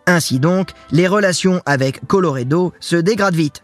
Ainsi 0.05 0.39
donc, 0.39 0.71
les 0.91 1.07
relations 1.07 1.61
avec 1.65 2.05
Coloredo 2.05 2.73
se 2.81 2.97
dégradent 2.97 3.35
vite. 3.35 3.63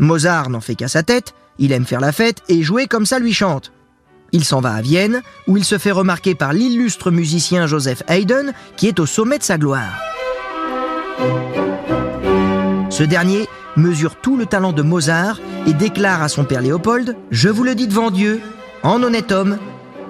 Mozart 0.00 0.48
n'en 0.48 0.60
fait 0.60 0.74
qu'à 0.74 0.88
sa 0.88 1.02
tête, 1.02 1.34
il 1.58 1.72
aime 1.72 1.84
faire 1.84 2.00
la 2.00 2.10
fête 2.10 2.42
et 2.48 2.62
jouer 2.62 2.86
comme 2.86 3.06
ça 3.06 3.18
lui 3.18 3.34
chante. 3.34 3.70
Il 4.32 4.44
s'en 4.44 4.60
va 4.60 4.72
à 4.72 4.80
Vienne, 4.80 5.20
où 5.46 5.56
il 5.56 5.64
se 5.64 5.76
fait 5.76 5.90
remarquer 5.90 6.34
par 6.34 6.52
l'illustre 6.52 7.10
musicien 7.10 7.66
Joseph 7.66 8.02
Haydn, 8.08 8.52
qui 8.76 8.88
est 8.88 8.98
au 8.98 9.06
sommet 9.06 9.38
de 9.38 9.42
sa 9.42 9.58
gloire. 9.58 10.00
Ce 12.88 13.02
dernier 13.02 13.46
mesure 13.76 14.16
tout 14.16 14.36
le 14.36 14.46
talent 14.46 14.72
de 14.72 14.82
Mozart 14.82 15.38
et 15.66 15.74
déclare 15.74 16.22
à 16.22 16.28
son 16.28 16.44
père 16.44 16.62
Léopold 16.62 17.16
Je 17.30 17.48
vous 17.48 17.62
le 17.62 17.74
dis 17.74 17.86
devant 17.86 18.10
Dieu, 18.10 18.40
en 18.82 19.02
honnête 19.02 19.32
homme, 19.32 19.58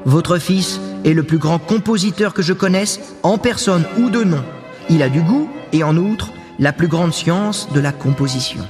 votre 0.04 0.38
fils 0.38 0.80
est 1.04 1.12
le 1.12 1.22
plus 1.24 1.38
grand 1.38 1.58
compositeur 1.58 2.32
que 2.32 2.42
je 2.42 2.52
connaisse, 2.52 3.00
en 3.22 3.38
personne 3.38 3.84
ou 3.98 4.08
de 4.08 4.22
nom. 4.22 4.42
Il 4.88 5.02
a 5.02 5.08
du 5.08 5.20
goût 5.20 5.50
et 5.72 5.82
en 5.82 5.96
outre 5.96 6.32
la 6.58 6.72
plus 6.72 6.88
grande 6.88 7.12
science 7.12 7.68
de 7.72 7.80
la 7.80 7.92
composition. 7.92 8.60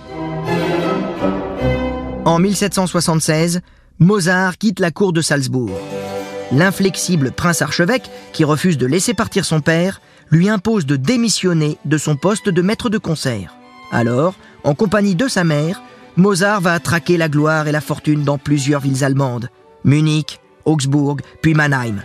En 2.26 2.38
1776, 2.38 3.62
Mozart 3.98 4.58
quitte 4.58 4.78
la 4.78 4.90
cour 4.90 5.14
de 5.14 5.22
Salzbourg. 5.22 5.80
L'inflexible 6.52 7.32
prince 7.32 7.62
archevêque, 7.62 8.10
qui 8.34 8.44
refuse 8.44 8.76
de 8.76 8.84
laisser 8.84 9.14
partir 9.14 9.46
son 9.46 9.60
père, 9.60 10.02
lui 10.30 10.50
impose 10.50 10.84
de 10.84 10.96
démissionner 10.96 11.78
de 11.86 11.96
son 11.96 12.16
poste 12.16 12.50
de 12.50 12.62
maître 12.62 12.90
de 12.90 12.98
concert. 12.98 13.54
Alors, 13.90 14.34
en 14.64 14.74
compagnie 14.74 15.14
de 15.14 15.28
sa 15.28 15.44
mère, 15.44 15.82
Mozart 16.16 16.60
va 16.60 16.78
traquer 16.78 17.16
la 17.16 17.30
gloire 17.30 17.68
et 17.68 17.72
la 17.72 17.80
fortune 17.80 18.22
dans 18.22 18.36
plusieurs 18.36 18.82
villes 18.82 19.02
allemandes, 19.02 19.48
Munich, 19.84 20.40
Augsbourg, 20.66 21.16
puis 21.40 21.54
Mannheim. 21.54 22.02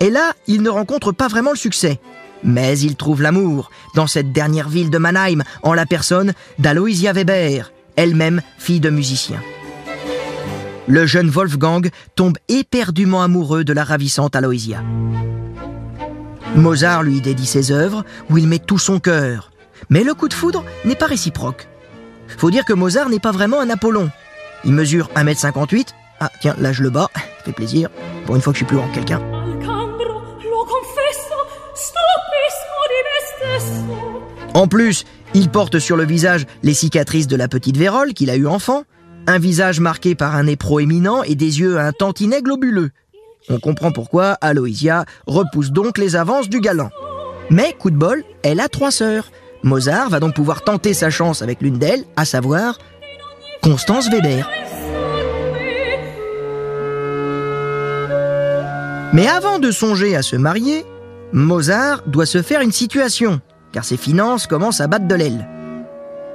Et 0.00 0.10
là, 0.10 0.32
il 0.48 0.62
ne 0.62 0.70
rencontre 0.70 1.12
pas 1.12 1.28
vraiment 1.28 1.52
le 1.52 1.56
succès. 1.56 2.00
Mais 2.42 2.76
il 2.80 2.96
trouve 2.96 3.22
l'amour 3.22 3.70
dans 3.94 4.08
cette 4.08 4.32
dernière 4.32 4.68
ville 4.68 4.90
de 4.90 4.98
Mannheim 4.98 5.44
en 5.62 5.74
la 5.74 5.86
personne 5.86 6.32
d'Aloysia 6.58 7.12
Weber, 7.12 7.70
elle-même 7.96 8.42
fille 8.58 8.80
de 8.80 8.90
musicien. 8.90 9.40
Le 10.88 11.06
jeune 11.06 11.30
Wolfgang 11.30 11.88
tombe 12.16 12.36
éperdument 12.48 13.22
amoureux 13.22 13.64
de 13.64 13.72
la 13.72 13.84
ravissante 13.84 14.34
Aloysia. 14.34 14.82
Mozart 16.56 17.02
lui 17.02 17.20
dédie 17.20 17.46
ses 17.46 17.70
œuvres 17.70 18.04
où 18.28 18.38
il 18.38 18.46
met 18.46 18.58
tout 18.58 18.78
son 18.78 18.98
cœur. 18.98 19.52
Mais 19.90 20.04
le 20.04 20.14
coup 20.14 20.28
de 20.28 20.34
foudre 20.34 20.64
n'est 20.84 20.96
pas 20.96 21.06
réciproque. 21.06 21.68
Faut 22.36 22.50
dire 22.50 22.64
que 22.64 22.72
Mozart 22.72 23.08
n'est 23.08 23.20
pas 23.20 23.32
vraiment 23.32 23.60
un 23.60 23.70
Apollon. 23.70 24.10
Il 24.64 24.72
mesure 24.72 25.08
1m58. 25.16 25.88
Ah, 26.20 26.30
tiens, 26.40 26.54
là 26.58 26.72
je 26.72 26.82
le 26.82 26.90
bats. 26.90 27.10
Ça 27.14 27.44
fait 27.44 27.52
plaisir. 27.52 27.88
Pour 28.26 28.36
une 28.36 28.42
fois 28.42 28.52
que 28.52 28.58
je 28.58 28.64
suis 28.64 28.66
plus 28.66 28.76
grand 28.76 28.88
que 28.88 28.94
quelqu'un. 28.94 29.20
En 34.54 34.68
plus, 34.68 35.04
il 35.34 35.48
porte 35.48 35.78
sur 35.78 35.96
le 35.96 36.04
visage 36.04 36.46
les 36.62 36.74
cicatrices 36.74 37.26
de 37.26 37.36
la 37.36 37.48
petite 37.48 37.76
vérole 37.76 38.12
qu'il 38.12 38.30
a 38.30 38.36
eue 38.36 38.46
enfant, 38.46 38.84
un 39.26 39.38
visage 39.38 39.80
marqué 39.80 40.14
par 40.14 40.36
un 40.36 40.44
nez 40.44 40.56
proéminent 40.56 41.22
et 41.22 41.34
des 41.34 41.60
yeux 41.60 41.78
un 41.78 41.92
tantinet 41.92 42.42
globuleux. 42.42 42.90
On 43.48 43.58
comprend 43.58 43.92
pourquoi 43.92 44.32
Aloysia 44.40 45.04
repousse 45.26 45.70
donc 45.70 45.98
les 45.98 46.16
avances 46.16 46.48
du 46.48 46.60
galant. 46.60 46.90
Mais, 47.50 47.74
coup 47.78 47.90
de 47.90 47.96
bol, 47.96 48.24
elle 48.42 48.60
a 48.60 48.68
trois 48.68 48.90
sœurs. 48.90 49.30
Mozart 49.62 50.10
va 50.10 50.20
donc 50.20 50.34
pouvoir 50.34 50.62
tenter 50.62 50.94
sa 50.94 51.10
chance 51.10 51.42
avec 51.42 51.60
l'une 51.60 51.78
d'elles, 51.78 52.04
à 52.16 52.24
savoir 52.24 52.78
Constance 53.62 54.10
Weber. 54.10 54.48
Mais 59.12 59.26
avant 59.26 59.58
de 59.58 59.70
songer 59.70 60.16
à 60.16 60.22
se 60.22 60.36
marier, 60.36 60.84
Mozart 61.32 62.02
doit 62.06 62.26
se 62.26 62.42
faire 62.42 62.60
une 62.60 62.72
situation 62.72 63.40
car 63.72 63.84
ses 63.84 63.96
finances 63.96 64.46
commencent 64.46 64.80
à 64.80 64.86
battre 64.86 65.08
de 65.08 65.14
l'aile. 65.14 65.48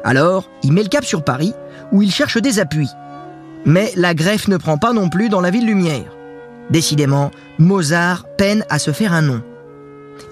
Alors, 0.04 0.50
il 0.64 0.74
met 0.74 0.84
le 0.84 0.90
cap 0.90 1.06
sur 1.06 1.24
Paris, 1.24 1.54
où 1.92 2.02
il 2.02 2.12
cherche 2.12 2.38
des 2.38 2.60
appuis. 2.60 2.90
Mais 3.66 3.92
la 3.96 4.14
greffe 4.14 4.48
ne 4.48 4.58
prend 4.58 4.78
pas 4.78 4.94
non 4.94 5.10
plus 5.10 5.30
dans 5.30 5.42
la 5.42 5.52
ville 5.52 5.66
lumière. 5.66 6.16
Décidément, 6.70 7.32
Mozart 7.60 8.26
peine 8.38 8.66
à 8.70 8.80
se 8.80 8.92
faire 8.92 9.14
un 9.14 9.22
nom. 9.22 9.42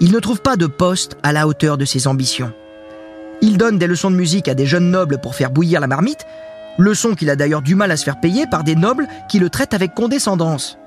Il 0.00 0.12
ne 0.12 0.18
trouve 0.18 0.40
pas 0.40 0.56
de 0.56 0.66
poste 0.66 1.16
à 1.22 1.32
la 1.32 1.46
hauteur 1.46 1.78
de 1.78 1.84
ses 1.84 2.06
ambitions. 2.06 2.52
Il 3.42 3.58
donne 3.58 3.78
des 3.78 3.86
leçons 3.86 4.10
de 4.10 4.16
musique 4.16 4.48
à 4.48 4.54
des 4.54 4.66
jeunes 4.66 4.90
nobles 4.90 5.18
pour 5.20 5.34
faire 5.34 5.50
bouillir 5.50 5.80
la 5.80 5.86
marmite, 5.86 6.26
leçons 6.78 7.14
qu'il 7.14 7.30
a 7.30 7.36
d'ailleurs 7.36 7.62
du 7.62 7.74
mal 7.74 7.90
à 7.90 7.96
se 7.96 8.04
faire 8.04 8.20
payer 8.20 8.46
par 8.46 8.64
des 8.64 8.74
nobles 8.74 9.06
qui 9.28 9.38
le 9.38 9.50
traitent 9.50 9.74
avec 9.74 9.94
condescendance. 9.94 10.78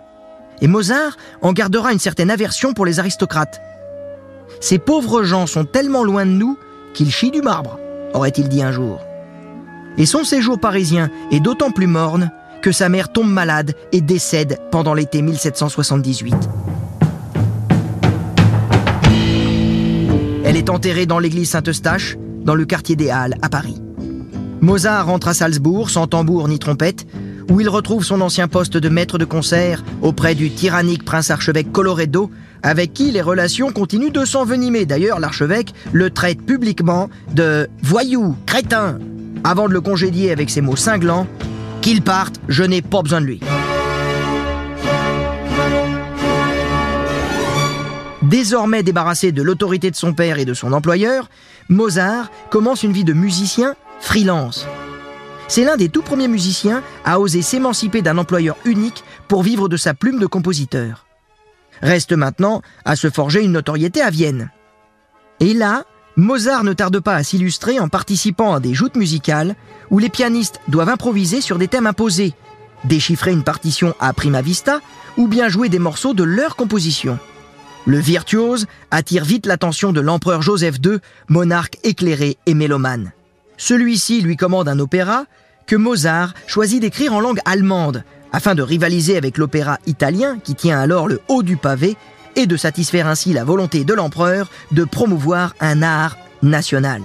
Et 0.62 0.68
Mozart 0.68 1.18
en 1.42 1.54
gardera 1.54 1.94
une 1.94 2.00
certaine 2.00 2.32
aversion 2.32 2.74
pour 2.74 2.86
les 2.86 3.00
aristocrates. 3.00 3.62
Ces 4.60 4.78
pauvres 4.78 5.24
gens 5.24 5.48
sont 5.48 5.64
tellement 5.64 6.04
loin 6.04 6.26
de 6.26 6.32
nous 6.32 6.58
qu'ils 6.94 7.12
chient 7.12 7.32
du 7.32 7.42
marbre, 7.42 7.80
aurait-il 8.14 8.50
dit 8.50 8.62
un 8.62 8.72
jour. 8.72 9.00
Et 9.98 10.06
son 10.06 10.24
séjour 10.24 10.60
parisien 10.60 11.10
est 11.32 11.40
d'autant 11.40 11.72
plus 11.72 11.88
morne 11.88 12.32
que 12.62 12.72
sa 12.72 12.90
mère 12.90 13.12
tombe 13.12 13.32
malade 13.32 13.74
et 13.94 14.02
décède 14.02 14.60
pendant 14.72 14.94
l'été 14.94 15.22
1778. 15.22 16.36
Elle 20.44 20.58
est 20.58 20.70
enterrée 20.70 21.06
dans 21.06 21.20
l'église 21.20 21.52
Saint-Eustache, 21.52 22.18
dans 22.44 22.56
le 22.56 22.66
quartier 22.66 22.96
des 22.96 23.10
Halles, 23.10 23.36
à 23.42 23.50
Paris. 23.50 23.82
Mozart 24.62 25.06
rentre 25.06 25.30
à 25.30 25.34
Salzbourg 25.34 25.90
sans 25.90 26.08
tambour 26.08 26.48
ni 26.50 26.60
trompette, 26.60 27.06
où 27.50 27.62
il 27.62 27.70
retrouve 27.70 28.04
son 28.04 28.20
ancien 28.20 28.48
poste 28.48 28.76
de 28.76 28.90
maître 28.90 29.18
de 29.18 29.26
concert 29.26 29.84
auprès 30.02 30.36
du 30.36 30.52
tyrannique 30.52 31.06
prince 31.06 31.32
archevêque 31.32 31.72
Coloredo, 31.72 32.30
avec 32.64 32.94
qui 32.94 33.12
les 33.12 33.22
relations 33.22 33.72
continuent 33.72 34.12
de 34.12 34.26
s'envenimer. 34.26 34.86
D'ailleurs, 34.86 35.20
l'archevêque 35.20 35.74
le 35.92 36.10
traite 36.10 36.42
publiquement 36.42 37.10
de 37.34 37.68
voyou, 37.82 38.36
crétin, 38.46 39.00
avant 39.44 39.68
de 39.68 39.74
le 39.74 39.82
congédier 39.82 40.32
avec 40.32 40.50
ces 40.50 40.62
mots 40.62 40.76
cinglants 40.76 41.28
Qu'il 41.82 42.02
parte, 42.02 42.36
je 42.48 42.64
n'ai 42.64 42.82
pas 42.82 43.02
besoin 43.02 43.22
de 43.22 43.26
lui. 43.26 43.40
Désormais 48.22 48.84
débarrassé 48.84 49.32
de 49.32 49.42
l'autorité 49.42 49.90
de 49.90 49.96
son 49.96 50.14
père 50.14 50.38
et 50.38 50.46
de 50.46 50.54
son 50.54 50.74
employeur, 50.74 51.30
Mozart 51.68 52.30
commence 52.52 52.84
une 52.84 52.92
vie 52.92 53.04
de 53.04 53.14
musicien 53.14 53.76
freelance. 54.00 54.68
C'est 55.48 55.64
l'un 55.64 55.78
des 55.78 55.90
tout 55.90 56.04
premiers 56.04 56.28
musiciens 56.28 56.84
à 57.06 57.20
oser 57.20 57.42
s'émanciper 57.42 58.04
d'un 58.04 58.20
employeur 58.20 58.56
unique 58.66 59.04
pour 59.28 59.42
vivre 59.42 59.68
de 59.68 59.78
sa 59.78 59.96
plume 59.96 60.20
de 60.20 60.28
compositeur. 60.28 61.09
Reste 61.82 62.14
maintenant 62.14 62.62
à 62.86 62.96
se 62.96 63.10
forger 63.10 63.44
une 63.44 63.54
notoriété 63.54 64.02
à 64.02 64.10
Vienne. 64.10 64.52
Et 65.40 65.54
là, 65.54 65.86
Mozart 66.16 66.64
ne 66.64 66.74
tarde 66.74 67.00
pas 67.00 67.16
à 67.16 67.24
s'illustrer 67.24 67.80
en 67.80 67.88
participant 67.88 68.54
à 68.54 68.60
des 68.60 68.74
joutes 68.74 68.98
musicales 68.98 69.56
où 69.90 70.00
les 70.00 70.10
pianistes 70.10 70.60
doivent 70.68 70.90
improviser 70.90 71.40
sur 71.40 71.58
des 71.58 71.70
thèmes 71.70 71.88
imposés, 71.88 72.34
déchiffrer 72.84 73.32
une 73.32 73.44
partition 73.44 73.96
à 74.00 74.12
prima 74.14 74.42
vista 74.42 74.82
ou 75.18 75.28
bien 75.28 75.48
jouer 75.48 75.70
des 75.70 75.80
morceaux 75.80 76.14
de 76.14 76.24
leur 76.24 76.56
composition. 76.56 77.18
Le 77.86 77.98
virtuose 77.98 78.68
attire 78.92 79.24
vite 79.24 79.46
l'attention 79.46 79.94
de 79.94 80.02
l'empereur 80.02 80.42
Joseph 80.42 80.76
II, 80.84 80.98
monarque 81.30 81.78
éclairé 81.84 82.38
et 82.46 82.54
mélomane. 82.54 83.14
Celui-ci 83.58 84.22
lui 84.22 84.36
commande 84.36 84.68
un 84.68 84.80
opéra 84.80 85.26
que 85.66 85.76
Mozart 85.76 86.34
choisit 86.48 86.82
d'écrire 86.82 87.14
en 87.14 87.22
langue 87.22 87.40
allemande, 87.46 88.04
afin 88.32 88.56
de 88.56 88.62
rivaliser 88.62 89.18
avec 89.18 89.38
l'opéra 89.38 89.80
italien 89.88 90.40
qui 90.44 90.56
tient 90.56 90.80
alors 90.80 91.08
le 91.08 91.22
haut 91.28 91.44
du 91.44 91.58
pavé 91.58 91.98
et 92.36 92.48
de 92.48 92.58
satisfaire 92.58 93.08
ainsi 93.08 93.34
la 93.34 93.44
volonté 93.44 93.84
de 93.84 93.94
l'empereur 93.94 94.50
de 94.72 94.84
promouvoir 94.84 95.56
un 95.60 95.82
art 95.82 96.18
national. 96.42 97.02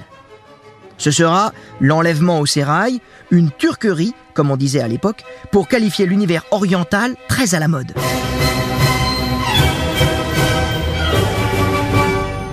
Ce 0.99 1.11
sera 1.11 1.53
l'enlèvement 1.81 2.41
au 2.41 2.47
sérail, 2.47 3.01
une 3.31 3.51
turquerie, 3.51 4.15
comme 4.33 4.51
on 4.51 4.57
disait 4.57 4.81
à 4.81 4.89
l'époque, 4.89 5.25
pour 5.51 5.69
qualifier 5.69 6.07
l'univers 6.07 6.45
oriental 6.51 7.17
très 7.29 7.55
à 7.55 7.59
la 7.59 7.69
mode. 7.69 7.93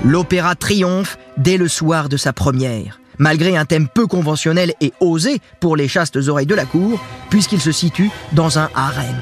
L'opéra 0.03 0.55
triomphe 0.55 1.19
dès 1.37 1.57
le 1.57 1.67
soir 1.67 2.09
de 2.09 2.17
sa 2.17 2.33
première, 2.33 3.00
malgré 3.21 3.55
un 3.55 3.65
thème 3.65 3.87
peu 3.87 4.07
conventionnel 4.07 4.73
et 4.81 4.91
osé 4.99 5.39
pour 5.59 5.77
les 5.77 5.87
chastes 5.87 6.17
oreilles 6.27 6.47
de 6.47 6.55
la 6.55 6.65
cour, 6.65 6.99
puisqu'il 7.29 7.61
se 7.61 7.71
situe 7.71 8.09
dans 8.33 8.57
un 8.57 8.67
harem. 8.75 9.15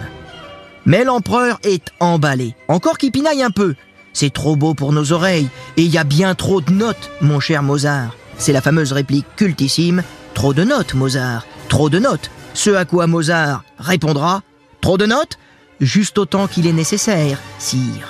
Mais 0.86 1.04
l'empereur 1.04 1.60
est 1.64 1.92
emballé, 2.00 2.56
encore 2.70 2.98
qu'il 2.98 3.12
pinaille 3.12 3.44
un 3.44 3.52
peu. 3.52 3.76
C'est 4.14 4.34
trop 4.34 4.56
beau 4.56 4.74
pour 4.74 4.94
nos 4.94 5.12
oreilles, 5.12 5.50
et 5.76 5.84
il 5.84 5.92
y 5.92 5.98
a 5.98 6.06
bien 6.06 6.34
trop 6.34 6.62
de 6.62 6.72
notes, 6.72 7.12
mon 7.22 7.42
cher 7.42 7.62
Mozart. 7.62 8.16
C'est 8.38 8.54
la 8.54 8.62
fameuse 8.62 8.94
réplique 8.94 9.28
cultissime 9.36 10.02
Trop 10.34 10.54
de 10.54 10.64
notes, 10.64 10.94
Mozart, 10.94 11.46
trop 11.68 11.90
de 11.90 12.00
notes. 12.00 12.32
Ce 12.54 12.70
à 12.70 12.86
quoi 12.86 13.06
Mozart 13.06 13.66
répondra 13.78 14.42
Trop 14.80 14.98
de 14.98 15.06
notes 15.06 15.38
Juste 15.82 16.18
autant 16.18 16.48
qu'il 16.48 16.68
est 16.68 16.74
nécessaire, 16.74 17.38
sire. 17.58 18.08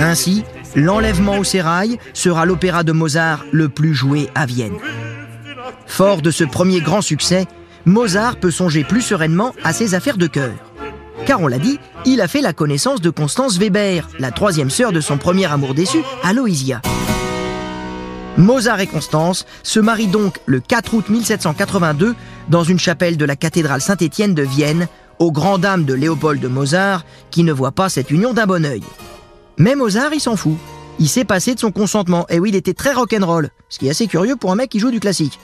Ainsi, 0.00 0.44
l'enlèvement 0.76 1.38
au 1.38 1.44
sérail 1.44 1.98
sera 2.12 2.44
l'opéra 2.44 2.82
de 2.82 2.92
Mozart 2.92 3.44
le 3.52 3.68
plus 3.68 3.94
joué 3.94 4.28
à 4.34 4.44
Vienne. 4.44 4.76
Fort 5.86 6.20
de 6.20 6.30
ce 6.30 6.44
premier 6.44 6.80
grand 6.80 7.00
succès, 7.00 7.46
Mozart 7.86 8.36
peut 8.36 8.50
songer 8.50 8.84
plus 8.84 9.02
sereinement 9.02 9.54
à 9.64 9.72
ses 9.72 9.94
affaires 9.94 10.18
de 10.18 10.26
cœur. 10.26 10.52
Car 11.26 11.40
on 11.40 11.46
l'a 11.46 11.58
dit, 11.58 11.78
il 12.04 12.20
a 12.20 12.28
fait 12.28 12.42
la 12.42 12.52
connaissance 12.52 13.00
de 13.00 13.10
Constance 13.10 13.58
Weber, 13.58 14.08
la 14.18 14.30
troisième 14.30 14.70
sœur 14.70 14.92
de 14.92 15.00
son 15.00 15.16
premier 15.16 15.46
amour 15.46 15.74
déçu, 15.74 15.98
Aloysia. 16.22 16.82
Mozart 18.36 18.80
et 18.80 18.86
Constance 18.86 19.46
se 19.62 19.80
marient 19.80 20.08
donc 20.08 20.40
le 20.46 20.60
4 20.60 20.94
août 20.94 21.08
1782 21.08 22.14
dans 22.48 22.64
une 22.64 22.78
chapelle 22.78 23.16
de 23.16 23.24
la 23.24 23.36
cathédrale 23.36 23.80
Saint-Étienne 23.80 24.34
de 24.34 24.42
Vienne, 24.42 24.88
aux 25.18 25.32
grandes 25.32 25.62
dames 25.62 25.84
de 25.84 25.94
Léopold 25.94 26.40
de 26.40 26.48
Mozart, 26.48 27.04
qui 27.30 27.42
ne 27.42 27.52
voit 27.52 27.72
pas 27.72 27.88
cette 27.88 28.10
union 28.10 28.32
d'un 28.32 28.46
bon 28.46 28.64
oeil. 28.64 28.82
Mais 29.58 29.74
Mozart, 29.74 30.12
il 30.12 30.20
s'en 30.20 30.36
fout. 30.36 30.56
Il 30.98 31.08
s'est 31.08 31.24
passé 31.24 31.54
de 31.54 31.60
son 31.60 31.72
consentement, 31.72 32.26
et 32.28 32.38
oui, 32.38 32.50
il 32.50 32.56
était 32.56 32.74
très 32.74 32.92
rock'n'roll, 32.92 33.50
ce 33.68 33.78
qui 33.78 33.86
est 33.86 33.90
assez 33.90 34.06
curieux 34.06 34.36
pour 34.36 34.52
un 34.52 34.56
mec 34.56 34.70
qui 34.70 34.78
joue 34.78 34.90
du 34.90 35.00
classique. 35.00 35.38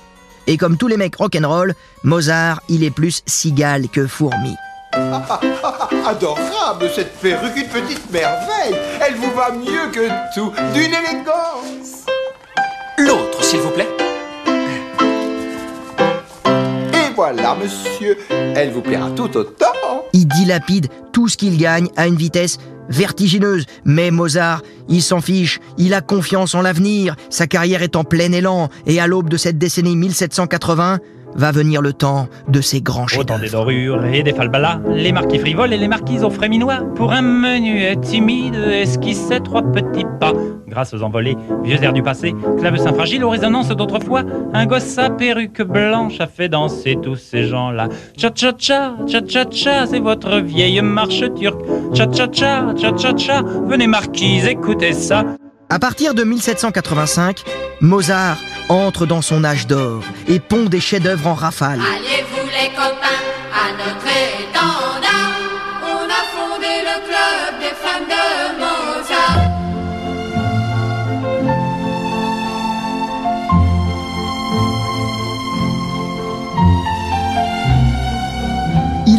Et 0.46 0.56
comme 0.56 0.76
tous 0.76 0.88
les 0.88 0.96
mecs 0.96 1.16
rock'n'roll, 1.16 1.74
Mozart, 2.02 2.62
il 2.68 2.84
est 2.84 2.90
plus 2.90 3.22
cigale 3.26 3.88
que 3.88 4.06
fourmi. 4.06 4.54
Adorable 4.94 6.90
cette 6.94 7.16
perruque, 7.20 7.56
une 7.56 7.68
petite 7.68 8.10
merveille. 8.10 8.76
Elle 9.06 9.14
vous 9.14 9.30
va 9.32 9.52
mieux 9.52 9.90
que 9.92 10.08
tout, 10.34 10.52
d'une 10.72 10.92
élégance. 10.92 12.06
L'autre, 12.98 13.42
s'il 13.44 13.60
vous 13.60 13.70
plaît. 13.70 13.88
Voilà, 17.20 17.54
monsieur, 17.54 18.16
elle 18.30 18.70
vous 18.70 18.80
plaira 18.80 19.10
tout 19.10 19.36
autant. 19.36 19.66
Il 20.14 20.26
dilapide 20.26 20.86
tout 21.12 21.28
ce 21.28 21.36
qu'il 21.36 21.58
gagne 21.58 21.88
à 21.94 22.06
une 22.06 22.16
vitesse 22.16 22.56
vertigineuse. 22.88 23.66
Mais 23.84 24.10
Mozart, 24.10 24.62
il 24.88 25.02
s'en 25.02 25.20
fiche, 25.20 25.60
il 25.76 25.92
a 25.92 26.00
confiance 26.00 26.54
en 26.54 26.62
l'avenir, 26.62 27.16
sa 27.28 27.46
carrière 27.46 27.82
est 27.82 27.94
en 27.94 28.04
plein 28.04 28.32
élan, 28.32 28.70
et 28.86 29.00
à 29.00 29.06
l'aube 29.06 29.28
de 29.28 29.36
cette 29.36 29.58
décennie 29.58 29.96
1780, 29.96 31.00
va 31.34 31.52
venir 31.52 31.82
le 31.82 31.92
temps 31.92 32.28
de 32.48 32.62
ces 32.62 32.80
grands 32.80 33.06
Autant 33.18 33.38
des 33.38 33.44
chefs 33.44 33.52
dorures 33.52 34.04
et 34.06 34.22
des 34.22 34.32
falbalas, 34.32 34.80
les 34.88 35.12
marquis 35.12 35.38
frivoles 35.38 35.74
et 35.74 35.76
les 35.76 35.88
marquises 35.88 36.24
au 36.24 36.30
fréminois. 36.30 36.78
Pour 36.96 37.12
un 37.12 37.22
menuet 37.22 37.96
timide, 37.96 38.56
esquissait 38.56 39.40
trois 39.40 39.62
petits 39.62 40.06
pas. 40.18 40.32
Grâce 40.70 40.94
aux 40.94 41.02
envolées, 41.02 41.36
vieux 41.64 41.82
airs 41.82 41.92
du 41.92 42.02
passé, 42.02 42.32
clavecin 42.58 42.92
fragile 42.92 43.24
aux 43.24 43.30
résonances 43.30 43.68
d'autrefois, 43.70 44.22
un 44.54 44.66
gosse 44.66 44.98
à 44.98 45.10
perruque 45.10 45.62
blanche 45.62 46.20
a 46.20 46.28
fait 46.28 46.48
danser 46.48 46.96
tous 47.02 47.16
ces 47.16 47.48
gens-là. 47.48 47.88
Cha-cha-cha, 48.16 48.94
cha-cha-cha, 49.08 49.86
c'est 49.88 49.98
votre 49.98 50.38
vieille 50.38 50.80
marche 50.80 51.24
turque. 51.34 51.60
Cha-cha-cha, 51.92 52.72
cha-cha-cha, 52.80 53.42
venez 53.66 53.88
marquise, 53.88 54.46
écoutez 54.46 54.92
ça. 54.92 55.24
À 55.68 55.80
partir 55.80 56.14
de 56.14 56.22
1785, 56.22 57.42
Mozart 57.80 58.38
entre 58.68 59.06
dans 59.06 59.22
son 59.22 59.42
âge 59.42 59.66
d'or 59.66 60.04
et 60.28 60.38
pond 60.38 60.66
des 60.66 60.80
chefs-d'œuvre 60.80 61.26
en 61.26 61.34
rafale. 61.34 61.80
Alliez-vous 61.80 62.46
les 62.46 62.68
copains? 62.68 62.99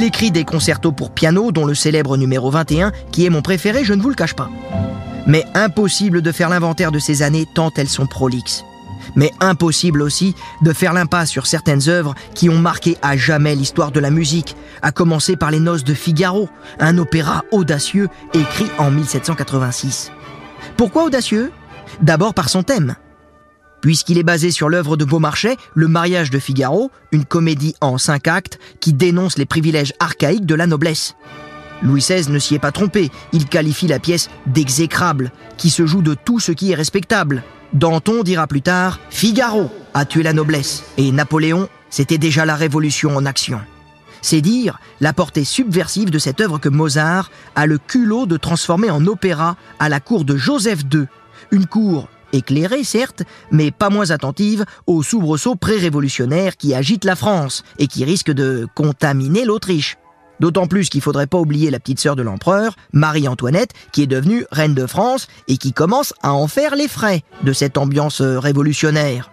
Il 0.01 0.07
écrit 0.07 0.31
des 0.31 0.45
concertos 0.45 0.91
pour 0.91 1.11
piano, 1.11 1.51
dont 1.51 1.67
le 1.67 1.75
célèbre 1.75 2.17
numéro 2.17 2.49
21, 2.49 2.91
qui 3.11 3.23
est 3.23 3.29
mon 3.29 3.43
préféré, 3.43 3.83
je 3.83 3.93
ne 3.93 4.01
vous 4.01 4.09
le 4.09 4.15
cache 4.15 4.33
pas. 4.33 4.49
Mais 5.27 5.45
impossible 5.53 6.23
de 6.23 6.31
faire 6.31 6.49
l'inventaire 6.49 6.91
de 6.91 6.97
ces 6.97 7.21
années 7.21 7.45
tant 7.53 7.69
elles 7.77 7.87
sont 7.87 8.07
prolixes. 8.07 8.65
Mais 9.15 9.29
impossible 9.39 10.01
aussi 10.01 10.33
de 10.63 10.73
faire 10.73 10.93
l'impasse 10.93 11.29
sur 11.29 11.45
certaines 11.45 11.87
œuvres 11.87 12.15
qui 12.33 12.49
ont 12.49 12.57
marqué 12.57 12.97
à 13.03 13.15
jamais 13.15 13.53
l'histoire 13.53 13.91
de 13.91 13.99
la 13.99 14.09
musique, 14.09 14.55
à 14.81 14.91
commencer 14.91 15.35
par 15.35 15.51
Les 15.51 15.59
Noces 15.59 15.83
de 15.83 15.93
Figaro, 15.93 16.49
un 16.79 16.97
opéra 16.97 17.43
audacieux 17.51 18.09
écrit 18.33 18.71
en 18.79 18.89
1786. 18.89 20.11
Pourquoi 20.77 21.03
audacieux? 21.03 21.51
D'abord 22.01 22.33
par 22.33 22.49
son 22.49 22.63
thème. 22.63 22.95
Puisqu'il 23.81 24.19
est 24.19 24.23
basé 24.23 24.51
sur 24.51 24.69
l'œuvre 24.69 24.95
de 24.95 25.05
Beaumarchais, 25.05 25.57
Le 25.73 25.87
mariage 25.87 26.29
de 26.29 26.39
Figaro, 26.39 26.91
une 27.11 27.25
comédie 27.25 27.75
en 27.81 27.97
cinq 27.97 28.27
actes 28.27 28.59
qui 28.79 28.93
dénonce 28.93 29.37
les 29.37 29.45
privilèges 29.45 29.93
archaïques 29.99 30.45
de 30.45 30.55
la 30.55 30.67
noblesse. 30.67 31.15
Louis 31.81 32.01
XVI 32.01 32.31
ne 32.31 32.37
s'y 32.37 32.53
est 32.53 32.59
pas 32.59 32.71
trompé, 32.71 33.09
il 33.33 33.47
qualifie 33.47 33.87
la 33.87 33.97
pièce 33.97 34.29
d'exécrable, 34.45 35.31
qui 35.57 35.71
se 35.71 35.87
joue 35.87 36.03
de 36.03 36.13
tout 36.13 36.39
ce 36.39 36.51
qui 36.51 36.71
est 36.71 36.75
respectable. 36.75 37.43
Danton 37.73 38.21
dira 38.21 38.45
plus 38.45 38.61
tard 38.61 38.99
Figaro 39.09 39.71
a 39.93 40.05
tué 40.05 40.21
la 40.21 40.33
noblesse, 40.33 40.83
et 40.97 41.11
Napoléon, 41.11 41.67
c'était 41.89 42.19
déjà 42.19 42.45
la 42.45 42.55
révolution 42.55 43.15
en 43.15 43.25
action. 43.25 43.61
C'est 44.21 44.41
dire 44.41 44.79
la 44.99 45.13
portée 45.13 45.43
subversive 45.43 46.11
de 46.11 46.19
cette 46.19 46.41
œuvre 46.41 46.59
que 46.59 46.69
Mozart 46.69 47.31
a 47.55 47.65
le 47.65 47.79
culot 47.79 48.27
de 48.27 48.37
transformer 48.37 48.91
en 48.91 49.07
opéra 49.07 49.57
à 49.79 49.89
la 49.89 49.99
cour 49.99 50.23
de 50.23 50.37
Joseph 50.37 50.81
II, 50.93 51.05
une 51.49 51.65
cour 51.65 52.07
éclairée 52.33 52.83
certes, 52.83 53.23
mais 53.51 53.71
pas 53.71 53.89
moins 53.89 54.11
attentive 54.11 54.65
aux 54.87 55.03
soubresauts 55.03 55.55
pré-révolutionnaires 55.55 56.57
qui 56.57 56.73
agitent 56.73 57.05
la 57.05 57.15
France 57.15 57.63
et 57.79 57.87
qui 57.87 58.03
risquent 58.03 58.31
de 58.31 58.67
contaminer 58.75 59.45
l'Autriche. 59.45 59.97
D'autant 60.39 60.65
plus 60.65 60.89
qu'il 60.89 61.01
faudrait 61.01 61.27
pas 61.27 61.37
oublier 61.37 61.69
la 61.69 61.79
petite 61.79 61.99
sœur 61.99 62.15
de 62.15 62.23
l'empereur, 62.23 62.75
Marie-Antoinette, 62.93 63.73
qui 63.91 64.01
est 64.01 64.07
devenue 64.07 64.45
reine 64.51 64.73
de 64.73 64.87
France 64.87 65.27
et 65.47 65.57
qui 65.57 65.71
commence 65.71 66.15
à 66.23 66.33
en 66.33 66.47
faire 66.47 66.75
les 66.75 66.87
frais 66.87 67.21
de 67.43 67.53
cette 67.53 67.77
ambiance 67.77 68.21
euh, 68.21 68.39
révolutionnaire. 68.39 69.31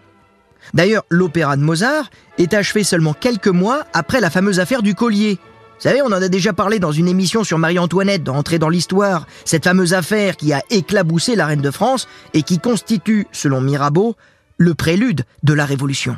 D'ailleurs, 0.74 1.04
l'opéra 1.08 1.56
de 1.56 1.62
Mozart 1.62 2.10
est 2.36 2.52
achevé 2.52 2.84
seulement 2.84 3.14
quelques 3.14 3.48
mois 3.48 3.86
après 3.94 4.20
la 4.20 4.28
fameuse 4.28 4.60
affaire 4.60 4.82
du 4.82 4.94
collier. 4.94 5.38
Vous 5.78 5.84
savez, 5.84 6.02
on 6.02 6.06
en 6.06 6.12
a 6.20 6.28
déjà 6.28 6.52
parlé 6.52 6.80
dans 6.80 6.90
une 6.90 7.06
émission 7.06 7.44
sur 7.44 7.56
Marie-Antoinette, 7.56 8.24
d'entrer 8.24 8.58
dans 8.58 8.68
l'histoire, 8.68 9.28
cette 9.44 9.62
fameuse 9.62 9.94
affaire 9.94 10.36
qui 10.36 10.52
a 10.52 10.60
éclaboussé 10.70 11.36
la 11.36 11.46
reine 11.46 11.60
de 11.60 11.70
France 11.70 12.08
et 12.34 12.42
qui 12.42 12.58
constitue, 12.58 13.28
selon 13.30 13.60
Mirabeau, 13.60 14.16
le 14.56 14.74
prélude 14.74 15.22
de 15.44 15.52
la 15.52 15.64
Révolution. 15.64 16.16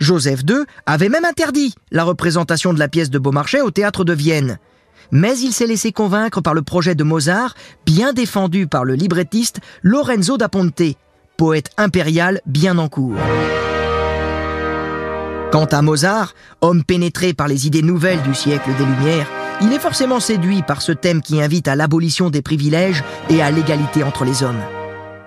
Joseph 0.00 0.40
II 0.48 0.64
avait 0.86 1.10
même 1.10 1.26
interdit 1.26 1.74
la 1.90 2.04
représentation 2.04 2.72
de 2.72 2.78
la 2.78 2.88
pièce 2.88 3.10
de 3.10 3.18
Beaumarchais 3.18 3.60
au 3.60 3.70
théâtre 3.70 4.02
de 4.02 4.14
Vienne. 4.14 4.58
Mais 5.10 5.38
il 5.38 5.52
s'est 5.52 5.66
laissé 5.66 5.92
convaincre 5.92 6.40
par 6.40 6.54
le 6.54 6.62
projet 6.62 6.94
de 6.94 7.04
Mozart, 7.04 7.54
bien 7.84 8.14
défendu 8.14 8.66
par 8.66 8.86
le 8.86 8.94
librettiste 8.94 9.60
Lorenzo 9.82 10.38
da 10.38 10.48
Ponte, 10.48 10.96
poète 11.36 11.68
impérial 11.76 12.40
bien 12.46 12.78
en 12.78 12.88
cours. 12.88 13.18
Quant 15.52 15.66
à 15.66 15.80
Mozart, 15.80 16.34
homme 16.60 16.82
pénétré 16.82 17.32
par 17.32 17.46
les 17.46 17.66
idées 17.66 17.82
nouvelles 17.82 18.22
du 18.22 18.34
siècle 18.34 18.70
des 18.76 18.84
Lumières, 18.84 19.28
il 19.62 19.72
est 19.72 19.78
forcément 19.78 20.20
séduit 20.20 20.62
par 20.62 20.82
ce 20.82 20.92
thème 20.92 21.22
qui 21.22 21.40
invite 21.40 21.68
à 21.68 21.76
l'abolition 21.76 22.30
des 22.30 22.42
privilèges 22.42 23.04
et 23.30 23.40
à 23.40 23.50
l'égalité 23.50 24.02
entre 24.02 24.24
les 24.24 24.42
hommes. 24.42 24.60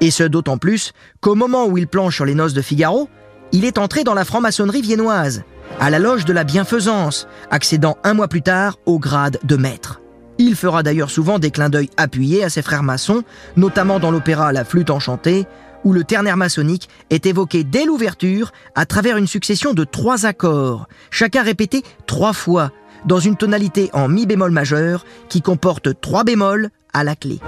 Et 0.02 0.12
ce 0.12 0.24
d'autant 0.24 0.58
plus 0.58 0.92
qu'au 1.22 1.36
moment 1.36 1.66
où 1.66 1.78
il 1.78 1.88
planche 1.88 2.16
sur 2.16 2.26
les 2.26 2.36
noces 2.36 2.54
de 2.54 2.62
Figaro, 2.62 3.10
il 3.54 3.66
est 3.66 3.78
entré 3.78 4.04
dans 4.04 4.14
la 4.14 4.26
franc-maçonnerie 4.26 4.82
viennoise, 4.82 5.44
à 5.80 5.90
la 5.90 6.00
loge 6.00 6.26
de 6.26 6.34
la 6.34 6.44
bienfaisance, 6.44 7.28
accédant 7.50 7.98
un 8.04 8.14
mois 8.14 8.28
plus 8.28 8.42
tard 8.42 8.78
au 8.86 9.00
grade 9.00 9.40
de 9.44 9.56
maître. 9.56 10.02
Il 10.38 10.56
fera 10.56 10.84
d'ailleurs 10.84 11.10
souvent 11.10 11.40
des 11.40 11.52
clins 11.52 11.70
d'œil 11.70 11.90
appuyés 11.98 12.44
à 12.44 12.50
ses 12.50 12.62
frères 12.62 12.84
maçons, 12.84 13.24
notamment 13.58 14.00
dans 14.00 14.12
l'opéra 14.12 14.54
La 14.54 14.64
flûte 14.64 14.90
enchantée, 14.90 15.48
où 15.84 15.94
le 15.94 16.04
ternaire 16.04 16.38
maçonnique 16.38 16.90
est 17.10 17.26
évoqué 17.26 17.64
dès 17.64 17.86
l'ouverture 17.86 18.52
à 18.76 18.86
travers 18.86 19.18
une 19.18 19.28
succession 19.28 19.74
de 19.74 19.84
trois 19.84 20.26
accords, 20.26 20.88
chacun 21.12 21.44
répété 21.44 21.84
trois 22.06 22.34
fois, 22.34 22.72
dans 23.06 23.20
une 23.20 23.38
tonalité 23.38 23.90
en 23.94 24.08
mi 24.08 24.26
bémol 24.26 24.52
majeur 24.52 25.06
qui 25.30 25.42
comporte 25.42 26.00
trois 26.02 26.24
bémols 26.24 26.70
à 26.94 27.04
la 27.04 27.16
clé. 27.16 27.40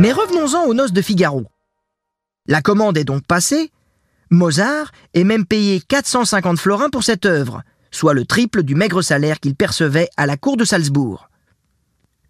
Mais 0.00 0.12
revenons-en 0.12 0.64
aux 0.64 0.72
noces 0.72 0.94
de 0.94 1.02
Figaro. 1.02 1.44
La 2.46 2.62
commande 2.62 2.96
est 2.96 3.04
donc 3.04 3.22
passée. 3.22 3.70
Mozart 4.30 4.92
est 5.12 5.24
même 5.24 5.44
payé 5.44 5.80
450 5.80 6.58
florins 6.58 6.90
pour 6.90 7.02
cette 7.02 7.26
œuvre, 7.26 7.62
soit 7.90 8.14
le 8.14 8.24
triple 8.24 8.62
du 8.62 8.76
maigre 8.76 9.02
salaire 9.02 9.40
qu'il 9.40 9.56
percevait 9.56 10.08
à 10.16 10.26
la 10.26 10.36
cour 10.36 10.56
de 10.56 10.64
Salzbourg. 10.64 11.28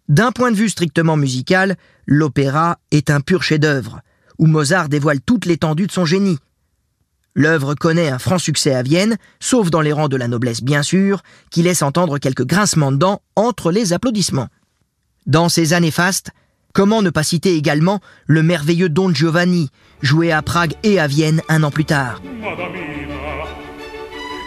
D'un 0.09 0.31
point 0.31 0.51
de 0.51 0.55
vue 0.55 0.69
strictement 0.69 1.15
musical, 1.15 1.77
l'opéra 2.07 2.79
est 2.89 3.11
un 3.11 3.21
pur 3.21 3.43
chef-d'œuvre, 3.43 4.01
où 4.39 4.47
Mozart 4.47 4.89
dévoile 4.89 5.21
toute 5.21 5.45
l'étendue 5.45 5.85
de 5.85 5.91
son 5.91 6.05
génie. 6.05 6.39
L'œuvre 7.35 7.75
connaît 7.75 8.09
un 8.09 8.19
franc 8.19 8.39
succès 8.39 8.73
à 8.73 8.81
Vienne, 8.81 9.17
sauf 9.39 9.69
dans 9.69 9.79
les 9.81 9.93
rangs 9.93 10.09
de 10.09 10.17
la 10.17 10.27
noblesse 10.27 10.63
bien 10.63 10.83
sûr, 10.83 11.21
qui 11.49 11.61
laisse 11.61 11.83
entendre 11.83 12.17
quelques 12.17 12.45
grincements 12.45 12.91
de 12.91 12.97
dents 12.97 13.21
entre 13.35 13.71
les 13.71 13.93
applaudissements. 13.93 14.49
Dans 15.27 15.49
ces 15.49 15.73
années 15.73 15.91
fastes, 15.91 16.31
comment 16.73 17.01
ne 17.01 17.09
pas 17.09 17.23
citer 17.23 17.55
également 17.55 17.99
le 18.25 18.43
merveilleux 18.43 18.89
Don 18.89 19.13
Giovanni, 19.13 19.69
joué 20.01 20.31
à 20.31 20.41
Prague 20.41 20.73
et 20.83 20.99
à 20.99 21.07
Vienne 21.07 21.41
un 21.49 21.63
an 21.63 21.71
plus 21.71 21.85
tard. 21.85 22.21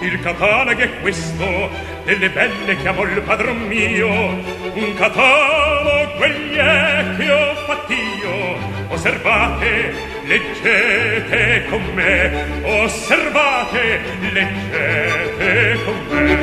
Il 0.02 0.20
catalogo 0.20 0.80
è 0.82 1.00
questo 1.00 1.44
delle 2.04 2.28
belle 2.28 2.76
che 2.76 2.88
amo 2.88 3.04
il 3.04 3.22
padron 3.22 3.56
mio. 3.68 4.08
Un 4.08 4.94
catalogo 4.98 6.24
egli 6.24 6.56
è 6.56 7.16
che 7.16 7.30
ho 7.30 7.54
fatt'io 7.66 8.58
osservate 8.90 9.94
leggete 10.26 11.66
con 11.70 11.82
me. 11.94 12.44
Osservate 12.84 14.00
leggete 14.32 15.78
con 15.84 15.94
me. 16.10 16.38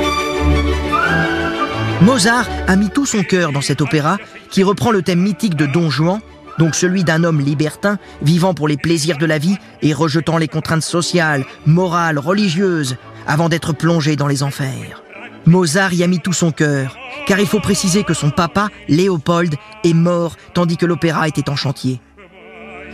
Mozart 2.02 2.50
a 2.68 2.76
mis 2.76 2.90
tout 2.90 3.06
son 3.06 3.22
cœur 3.22 3.52
dans 3.52 3.62
cet 3.62 3.82
opéra 3.82 4.18
qui 4.52 4.64
reprend 4.64 4.92
le 4.92 5.02
thème 5.02 5.22
mythique 5.22 5.56
de 5.56 5.66
Don 5.66 5.90
Juan, 5.90 6.20
donc 6.60 6.76
celui 6.76 7.04
d'un 7.04 7.24
homme 7.24 7.40
libertin 7.40 7.98
vivant 8.22 8.54
pour 8.54 8.68
les 8.68 8.78
plaisirs 8.78 9.18
de 9.18 9.26
la 9.26 9.40
vie 9.40 9.58
et 9.82 9.94
rejetant 9.94 10.38
les 10.38 10.48
contraintes 10.48 10.84
sociales, 10.84 11.46
morales, 11.66 12.20
religieuses, 12.20 12.98
avant 13.26 13.50
d'être 13.50 13.74
plongé 13.74 14.16
dans 14.16 14.28
les 14.28 14.44
enfers. 14.44 15.02
Mozart 15.46 15.94
y 15.94 16.04
a 16.04 16.08
mis 16.08 16.20
tout 16.20 16.34
son 16.34 16.52
cœur, 16.52 16.98
car 17.26 17.40
il 17.40 17.48
faut 17.48 17.60
préciser 17.60 18.04
que 18.04 18.14
son 18.14 18.30
papa, 18.30 18.68
Léopold, 18.88 19.56
est 19.84 19.94
mort 19.94 20.36
tandis 20.54 20.78
que 20.78 20.86
l'opéra 20.86 21.28
était 21.28 21.50
en 21.50 21.56
chantier. 21.56 22.00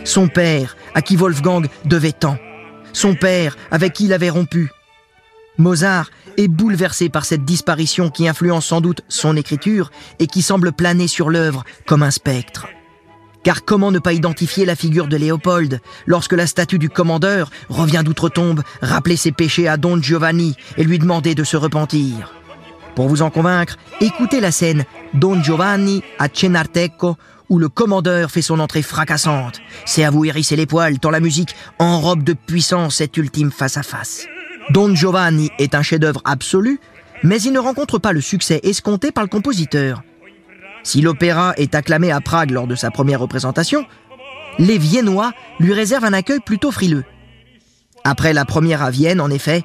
Son 0.05 0.29
père, 0.29 0.77
à 0.93 1.01
qui 1.01 1.17
Wolfgang 1.17 1.67
devait 1.83 2.13
tant. 2.13 2.37
Son 2.93 3.15
père, 3.15 3.57
avec 3.71 3.93
qui 3.93 4.05
il 4.05 4.13
avait 4.13 4.29
rompu. 4.29 4.71
Mozart 5.57 6.09
est 6.37 6.47
bouleversé 6.47 7.09
par 7.09 7.25
cette 7.25 7.43
disparition 7.43 8.09
qui 8.09 8.27
influence 8.27 8.67
sans 8.67 8.81
doute 8.81 9.01
son 9.09 9.35
écriture 9.35 9.91
et 10.19 10.27
qui 10.27 10.41
semble 10.41 10.71
planer 10.71 11.07
sur 11.07 11.29
l'œuvre 11.29 11.63
comme 11.85 12.03
un 12.03 12.11
spectre. 12.11 12.67
Car 13.43 13.63
comment 13.63 13.91
ne 13.91 13.99
pas 13.99 14.13
identifier 14.13 14.65
la 14.65 14.75
figure 14.75 15.07
de 15.07 15.17
Léopold 15.17 15.79
lorsque 16.05 16.33
la 16.33 16.47
statue 16.47 16.79
du 16.79 16.89
commandeur 16.89 17.49
revient 17.69 18.01
d'outre-tombe 18.03 18.61
rappeler 18.81 19.15
ses 19.15 19.31
péchés 19.31 19.67
à 19.67 19.77
Don 19.77 20.01
Giovanni 20.01 20.55
et 20.77 20.83
lui 20.83 20.99
demander 20.99 21.33
de 21.33 21.43
se 21.43 21.57
repentir? 21.57 22.33
Pour 22.95 23.07
vous 23.07 23.21
en 23.21 23.29
convaincre, 23.29 23.77
écoutez 24.01 24.39
la 24.39 24.51
scène 24.51 24.85
Don 25.13 25.41
Giovanni 25.41 26.03
à 26.19 26.27
Cenarteco 26.33 27.15
où 27.49 27.59
le 27.59 27.69
commandeur 27.69 28.31
fait 28.31 28.41
son 28.41 28.59
entrée 28.59 28.81
fracassante. 28.81 29.61
C'est 29.85 30.03
à 30.03 30.11
vous 30.11 30.25
hérisser 30.25 30.55
les 30.55 30.65
poils 30.65 30.99
tant 30.99 31.11
la 31.11 31.21
musique 31.21 31.55
enrobe 31.79 32.23
de 32.23 32.33
puissance 32.33 32.95
cet 32.95 33.15
ultime 33.15 33.51
face-à-face. 33.51 34.27
Don 34.71 34.93
Giovanni 34.95 35.49
est 35.59 35.75
un 35.75 35.81
chef-d'œuvre 35.81 36.21
absolu, 36.25 36.79
mais 37.23 37.41
il 37.41 37.53
ne 37.53 37.59
rencontre 37.59 37.99
pas 37.99 38.11
le 38.11 38.21
succès 38.21 38.59
escompté 38.63 39.11
par 39.11 39.23
le 39.23 39.29
compositeur. 39.29 40.03
Si 40.83 41.01
l'opéra 41.01 41.53
est 41.57 41.75
acclamé 41.75 42.11
à 42.11 42.21
Prague 42.21 42.51
lors 42.51 42.67
de 42.67 42.75
sa 42.75 42.91
première 42.91 43.19
représentation, 43.19 43.85
les 44.59 44.77
Viennois 44.77 45.31
lui 45.59 45.73
réservent 45.73 46.05
un 46.05 46.13
accueil 46.13 46.39
plutôt 46.39 46.71
frileux. 46.71 47.05
Après 48.03 48.33
la 48.33 48.45
première 48.45 48.83
à 48.83 48.89
Vienne, 48.89 49.21
en 49.21 49.29
effet, 49.29 49.63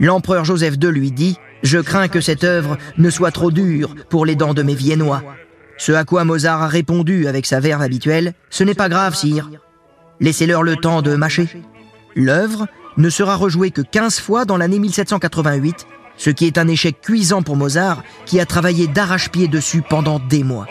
l'empereur 0.00 0.44
Joseph 0.44 0.74
II 0.82 0.90
lui 0.90 1.12
dit 1.12 1.36
Je 1.62 1.78
crains 1.78 2.08
que 2.08 2.20
cette 2.20 2.44
œuvre 2.44 2.76
ne 2.98 3.10
soit 3.10 3.30
trop 3.30 3.50
dure 3.50 3.94
pour 4.08 4.26
les 4.26 4.34
dents 4.34 4.54
de 4.54 4.62
mes 4.62 4.74
Viennois. 4.74 5.22
Ce 5.78 5.92
à 5.92 6.04
quoi 6.04 6.24
Mozart 6.24 6.62
a 6.62 6.68
répondu 6.68 7.26
avec 7.26 7.46
sa 7.46 7.60
verve 7.60 7.82
habituelle 7.82 8.34
Ce 8.50 8.64
n'est 8.64 8.74
pas 8.74 8.88
grave, 8.88 9.14
sire. 9.14 9.50
Laissez-leur 10.20 10.62
le 10.62 10.76
temps 10.76 11.02
de 11.02 11.14
mâcher. 11.14 11.48
L'œuvre 12.14 12.66
ne 12.96 13.10
sera 13.10 13.36
rejouée 13.36 13.70
que 13.70 13.82
15 13.82 14.20
fois 14.20 14.44
dans 14.44 14.56
l'année 14.56 14.78
1788, 14.78 15.86
ce 16.16 16.30
qui 16.30 16.46
est 16.46 16.58
un 16.58 16.68
échec 16.68 17.00
cuisant 17.00 17.42
pour 17.42 17.56
Mozart, 17.56 18.02
qui 18.24 18.40
a 18.40 18.46
travaillé 18.46 18.86
d'arrache-pied 18.86 19.48
dessus 19.48 19.82
pendant 19.82 20.18
des 20.18 20.42
mois. 20.42 20.66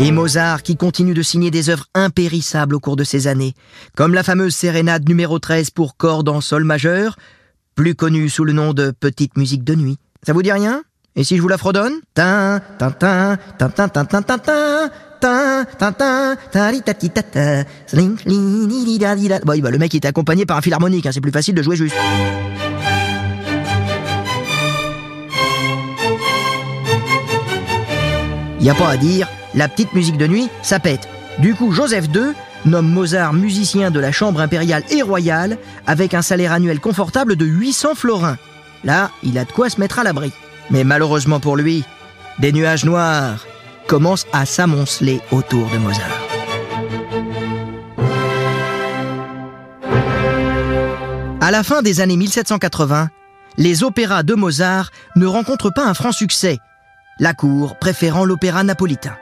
Et 0.00 0.12
Mozart 0.12 0.62
qui 0.62 0.76
continue 0.76 1.12
de 1.12 1.22
signer 1.22 1.50
des 1.50 1.68
œuvres 1.68 1.86
impérissables 1.94 2.74
au 2.74 2.80
cours 2.80 2.96
de 2.96 3.04
ces 3.04 3.26
années, 3.26 3.54
comme 3.94 4.14
la 4.14 4.22
fameuse 4.22 4.54
sérénade 4.54 5.06
numéro 5.06 5.38
13 5.38 5.70
pour 5.70 5.98
cordes 5.98 6.30
en 6.30 6.40
sol 6.40 6.64
majeur, 6.64 7.16
plus 7.74 7.94
connue 7.94 8.30
sous 8.30 8.44
le 8.44 8.54
nom 8.54 8.72
de 8.72 8.92
Petite 8.98 9.36
musique 9.36 9.62
de 9.62 9.74
nuit. 9.74 9.98
Ça 10.26 10.32
vous 10.32 10.42
dit 10.42 10.52
rien? 10.52 10.82
Et 11.20 11.24
si 11.24 11.36
je 11.36 11.42
vous 11.42 11.48
la 11.48 11.58
fredonne 11.58 11.92
bah, 19.44 19.70
le 19.70 19.76
mec 19.76 19.94
était 19.94 20.08
accompagné 20.08 20.46
par 20.46 20.56
un 20.56 20.62
philharmonique, 20.62 21.04
hein, 21.04 21.10
c'est 21.12 21.20
plus 21.20 21.30
facile 21.30 21.54
de 21.54 21.60
jouer 21.60 21.76
juste. 21.76 21.94
Y 28.58 28.70
a 28.70 28.74
pas 28.74 28.88
à 28.88 28.96
dire, 28.96 29.28
la 29.54 29.68
petite 29.68 29.92
musique 29.92 30.16
de 30.16 30.26
nuit, 30.26 30.48
ça 30.62 30.78
pète. 30.78 31.06
Du 31.38 31.54
coup, 31.54 31.70
Joseph 31.70 32.06
II 32.14 32.32
nomme 32.64 32.88
Mozart 32.88 33.34
musicien 33.34 33.90
de 33.90 34.00
la 34.00 34.10
chambre 34.10 34.40
impériale 34.40 34.84
et 34.90 35.02
royale 35.02 35.58
avec 35.86 36.14
un 36.14 36.22
salaire 36.22 36.52
annuel 36.52 36.80
confortable 36.80 37.36
de 37.36 37.44
800 37.44 37.94
florins. 37.94 38.38
Là, 38.84 39.10
il 39.22 39.36
a 39.36 39.44
de 39.44 39.52
quoi 39.52 39.68
se 39.68 39.78
mettre 39.78 39.98
à 39.98 40.02
l'abri. 40.04 40.32
Mais 40.70 40.84
malheureusement 40.84 41.40
pour 41.40 41.56
lui, 41.56 41.84
des 42.38 42.52
nuages 42.52 42.84
noirs 42.84 43.46
commencent 43.86 44.26
à 44.32 44.46
s'amonceler 44.46 45.20
autour 45.32 45.68
de 45.70 45.78
Mozart. 45.78 46.20
À 51.40 51.50
la 51.50 51.62
fin 51.64 51.82
des 51.82 52.00
années 52.00 52.16
1780, 52.16 53.08
les 53.56 53.82
opéras 53.82 54.22
de 54.22 54.34
Mozart 54.34 54.90
ne 55.16 55.26
rencontrent 55.26 55.72
pas 55.72 55.84
un 55.84 55.94
franc 55.94 56.12
succès, 56.12 56.58
la 57.18 57.34
cour 57.34 57.76
préférant 57.76 58.24
l'opéra 58.24 58.62
napolitain. 58.62 59.16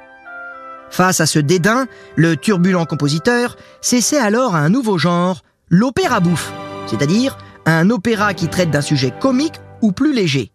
Face 0.90 1.20
à 1.20 1.26
ce 1.26 1.38
dédain, 1.38 1.86
le 2.16 2.36
turbulent 2.36 2.86
compositeur 2.86 3.56
s'essaie 3.80 4.18
alors 4.18 4.54
à 4.54 4.60
un 4.60 4.68
nouveau 4.68 4.98
genre, 4.98 5.42
l'opéra 5.70 6.20
bouffe, 6.20 6.52
c'est-à-dire 6.86 7.38
un 7.66 7.90
opéra 7.90 8.34
qui 8.34 8.48
traite 8.48 8.70
d'un 8.70 8.80
sujet 8.80 9.12
comique 9.18 9.56
ou 9.80 9.92
plus 9.92 10.14
léger. 10.14 10.52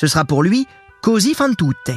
Ce 0.00 0.06
sera 0.06 0.24
pour 0.24 0.42
lui 0.42 0.66
Così 1.02 1.34
fan 1.34 1.54
tutte. 1.54 1.90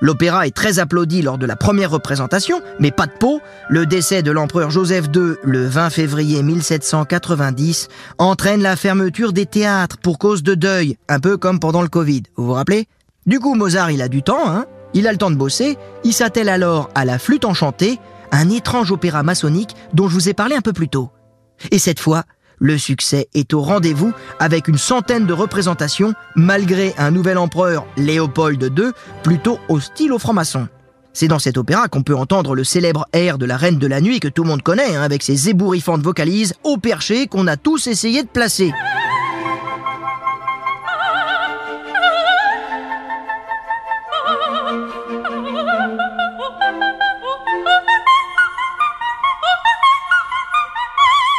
L'opéra 0.00 0.46
est 0.46 0.56
très 0.56 0.78
applaudi 0.78 1.20
lors 1.20 1.36
de 1.36 1.44
la 1.44 1.54
première 1.54 1.90
représentation, 1.90 2.62
mais 2.78 2.90
pas 2.90 3.04
de 3.04 3.12
peau, 3.12 3.42
le 3.68 3.84
décès 3.84 4.22
de 4.22 4.30
l'empereur 4.30 4.70
Joseph 4.70 5.08
II 5.14 5.34
le 5.42 5.66
20 5.66 5.90
février 5.90 6.42
1790 6.42 7.88
entraîne 8.16 8.62
la 8.62 8.74
fermeture 8.74 9.34
des 9.34 9.44
théâtres 9.44 9.98
pour 9.98 10.18
cause 10.18 10.42
de 10.42 10.54
deuil, 10.54 10.96
un 11.10 11.20
peu 11.20 11.36
comme 11.36 11.60
pendant 11.60 11.82
le 11.82 11.88
Covid, 11.88 12.22
vous 12.36 12.46
vous 12.46 12.52
rappelez? 12.54 12.88
Du 13.26 13.38
coup, 13.38 13.54
Mozart, 13.54 13.90
il 13.90 14.00
a 14.00 14.08
du 14.08 14.22
temps, 14.22 14.48
hein. 14.48 14.64
Il 14.94 15.06
a 15.06 15.12
le 15.12 15.18
temps 15.18 15.30
de 15.30 15.36
bosser, 15.36 15.76
il 16.04 16.14
s'attelle 16.14 16.48
alors 16.48 16.88
à 16.94 17.04
la 17.04 17.18
flûte 17.18 17.44
enchantée, 17.44 17.98
un 18.32 18.48
étrange 18.48 18.92
opéra 18.92 19.22
maçonnique 19.22 19.76
dont 19.92 20.08
je 20.08 20.14
vous 20.14 20.30
ai 20.30 20.34
parlé 20.34 20.56
un 20.56 20.62
peu 20.62 20.72
plus 20.72 20.88
tôt. 20.88 21.10
Et 21.70 21.78
cette 21.78 22.00
fois, 22.00 22.24
le 22.60 22.78
succès 22.78 23.28
est 23.34 23.52
au 23.52 23.62
rendez-vous 23.62 24.12
avec 24.38 24.68
une 24.68 24.78
centaine 24.78 25.26
de 25.26 25.32
représentations, 25.32 26.14
malgré 26.36 26.94
un 26.98 27.10
nouvel 27.10 27.38
empereur, 27.38 27.86
Léopold 27.96 28.62
II, 28.62 28.92
plutôt 29.24 29.58
hostile 29.68 30.12
aux 30.12 30.18
francs-maçons. 30.18 30.68
C'est 31.12 31.26
dans 31.26 31.40
cet 31.40 31.58
opéra 31.58 31.88
qu'on 31.88 32.02
peut 32.02 32.14
entendre 32.14 32.54
le 32.54 32.62
célèbre 32.62 33.06
air 33.12 33.36
de 33.36 33.46
la 33.46 33.56
Reine 33.56 33.78
de 33.78 33.86
la 33.88 34.00
Nuit 34.00 34.20
que 34.20 34.28
tout 34.28 34.44
le 34.44 34.48
monde 34.48 34.62
connaît, 34.62 34.94
hein, 34.94 35.02
avec 35.02 35.24
ses 35.24 35.48
ébouriffantes 35.48 36.02
vocalises 36.02 36.54
au 36.62 36.76
perché 36.76 37.26
qu'on 37.26 37.48
a 37.48 37.56
tous 37.56 37.88
essayé 37.88 38.22
de 38.22 38.28
placer. 38.28 38.72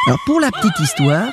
Alors 0.06 0.18
pour 0.26 0.40
la 0.40 0.50
petite 0.50 0.80
histoire, 0.80 1.28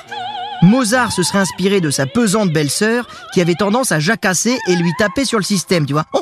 Mozart 0.62 1.12
se 1.12 1.24
serait 1.24 1.40
inspiré 1.40 1.82
de 1.82 1.90
sa 1.90 2.06
pesante 2.06 2.52
belle-sœur 2.52 3.08
qui 3.34 3.42
avait 3.42 3.56
tendance 3.56 3.92
à 3.92 4.00
jacasser 4.00 4.60
et 4.68 4.76
lui 4.76 4.92
taper 5.00 5.26
sur 5.26 5.40
le 5.40 5.44
système, 5.44 5.88
tu 5.88 5.94
vois. 5.94 6.06
Oh, 6.14 6.22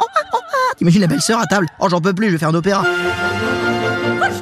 oh, 0.00 0.04
oh. 0.32 0.38
T'imagines 0.76 1.02
la 1.02 1.06
belle-sœur 1.06 1.40
à 1.40 1.46
table? 1.46 1.68
Oh 1.78 1.88
j'en 1.88 2.00
peux 2.00 2.12
plus, 2.12 2.26
je 2.26 2.32
vais 2.32 2.38
faire 2.38 2.48
un 2.48 2.54
opéra. 2.54 2.84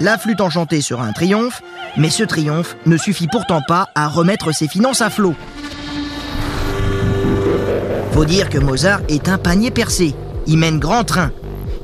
La 0.01 0.17
flûte 0.17 0.41
enchantée 0.41 0.81
sera 0.81 1.05
un 1.05 1.13
triomphe, 1.13 1.63
mais 1.99 2.09
ce 2.09 2.25
triomphe 2.25 2.77
ne 2.87 2.97
suffit 2.97 3.29
pourtant 3.29 3.61
pas 3.67 3.89
à 3.95 4.09
remettre 4.09 4.55
ses 4.55 4.67
finances 4.67 5.03
à 5.03 5.11
flot. 5.11 5.35
Faut 8.13 8.25
dire 8.25 8.49
que 8.49 8.59
Mozart 8.59 9.01
est 9.09 9.29
un 9.29 9.37
panier 9.37 9.71
percé. 9.71 10.15
Il 10.47 10.57
mène 10.57 10.79
grand 10.79 11.05
train. 11.05 11.31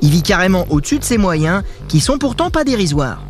Il 0.01 0.09
vit 0.09 0.23
carrément 0.23 0.65
au-dessus 0.71 0.97
de 0.97 1.03
ses 1.03 1.19
moyens, 1.19 1.61
qui 1.87 1.99
sont 1.99 2.17
pourtant 2.17 2.49
pas 2.49 2.63
dérisoires. 2.63 3.21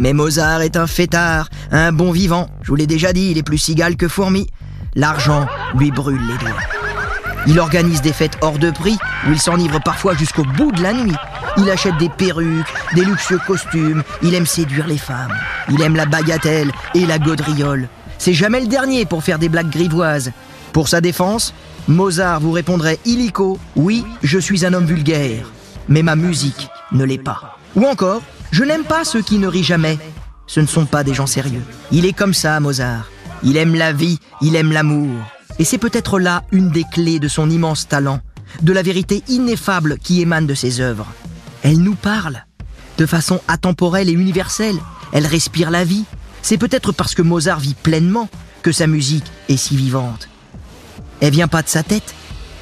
Mais 0.00 0.14
Mozart 0.14 0.62
est 0.62 0.78
un 0.78 0.86
fêtard, 0.86 1.50
un 1.70 1.92
bon 1.92 2.10
vivant. 2.10 2.48
Je 2.62 2.68
vous 2.68 2.74
l'ai 2.74 2.86
déjà 2.86 3.12
dit, 3.12 3.32
il 3.32 3.38
est 3.38 3.42
plus 3.42 3.58
cigale 3.58 3.96
que 3.96 4.08
fourmi. 4.08 4.46
L'argent 4.94 5.46
lui 5.74 5.90
brûle 5.90 6.22
les 6.26 6.38
doigts. 6.38 6.58
Il 7.46 7.60
organise 7.60 8.00
des 8.00 8.14
fêtes 8.14 8.38
hors 8.40 8.58
de 8.58 8.70
prix, 8.70 8.98
où 9.28 9.32
il 9.32 9.38
s'enivre 9.38 9.78
parfois 9.84 10.14
jusqu'au 10.14 10.42
bout 10.42 10.72
de 10.72 10.82
la 10.82 10.94
nuit. 10.94 11.14
Il 11.58 11.70
achète 11.70 11.98
des 11.98 12.08
perruques, 12.08 12.72
des 12.94 13.04
luxueux 13.04 13.40
costumes, 13.46 14.02
il 14.22 14.34
aime 14.34 14.46
séduire 14.46 14.86
les 14.86 14.96
femmes. 14.96 15.36
Il 15.70 15.82
aime 15.82 15.96
la 15.96 16.06
bagatelle 16.06 16.72
et 16.94 17.04
la 17.04 17.18
gaudriole. 17.18 17.86
C'est 18.16 18.32
jamais 18.32 18.62
le 18.62 18.68
dernier 18.68 19.04
pour 19.04 19.22
faire 19.22 19.38
des 19.38 19.50
blagues 19.50 19.70
grivoises. 19.70 20.32
Pour 20.72 20.88
sa 20.88 21.02
défense, 21.02 21.52
Mozart 21.88 22.40
vous 22.40 22.52
répondrait 22.52 22.98
illico 23.04 23.58
Oui, 23.76 24.06
je 24.22 24.38
suis 24.38 24.64
un 24.64 24.72
homme 24.72 24.86
vulgaire, 24.86 25.52
mais 25.88 26.02
ma 26.02 26.16
musique 26.16 26.70
ne 26.90 27.04
l'est 27.04 27.22
pas. 27.22 27.58
Ou 27.76 27.84
encore 27.84 28.22
Je 28.50 28.64
n'aime 28.64 28.84
pas 28.84 29.04
ceux 29.04 29.22
qui 29.22 29.38
ne 29.38 29.46
rient 29.46 29.64
jamais. 29.64 29.98
Ce 30.46 30.60
ne 30.60 30.66
sont 30.66 30.86
pas 30.86 31.04
des 31.04 31.14
gens 31.14 31.26
sérieux. 31.26 31.62
Il 31.92 32.04
est 32.04 32.12
comme 32.12 32.34
ça, 32.34 32.58
Mozart. 32.58 33.08
Il 33.42 33.56
aime 33.56 33.74
la 33.74 33.92
vie, 33.92 34.18
il 34.42 34.56
aime 34.56 34.72
l'amour. 34.72 35.22
Et 35.58 35.64
c'est 35.64 35.78
peut-être 35.78 36.18
là 36.18 36.42
une 36.50 36.70
des 36.70 36.84
clés 36.84 37.20
de 37.20 37.28
son 37.28 37.48
immense 37.48 37.86
talent, 37.86 38.20
de 38.62 38.72
la 38.72 38.82
vérité 38.82 39.22
ineffable 39.28 39.98
qui 39.98 40.20
émane 40.20 40.46
de 40.46 40.54
ses 40.54 40.80
œuvres. 40.80 41.06
Elle 41.62 41.78
nous 41.78 41.94
parle, 41.94 42.44
de 42.98 43.06
façon 43.06 43.40
atemporelle 43.46 44.08
et 44.08 44.14
universelle. 44.14 44.78
Elle 45.12 45.26
respire 45.26 45.70
la 45.70 45.84
vie. 45.84 46.04
C'est 46.42 46.58
peut-être 46.58 46.92
parce 46.92 47.14
que 47.14 47.22
Mozart 47.22 47.60
vit 47.60 47.74
pleinement 47.74 48.28
que 48.62 48.72
sa 48.72 48.86
musique 48.86 49.30
est 49.48 49.56
si 49.56 49.76
vivante. 49.76 50.28
Elle 51.20 51.32
vient 51.32 51.48
pas 51.48 51.62
de 51.62 51.68
sa 51.68 51.82
tête, 51.82 52.14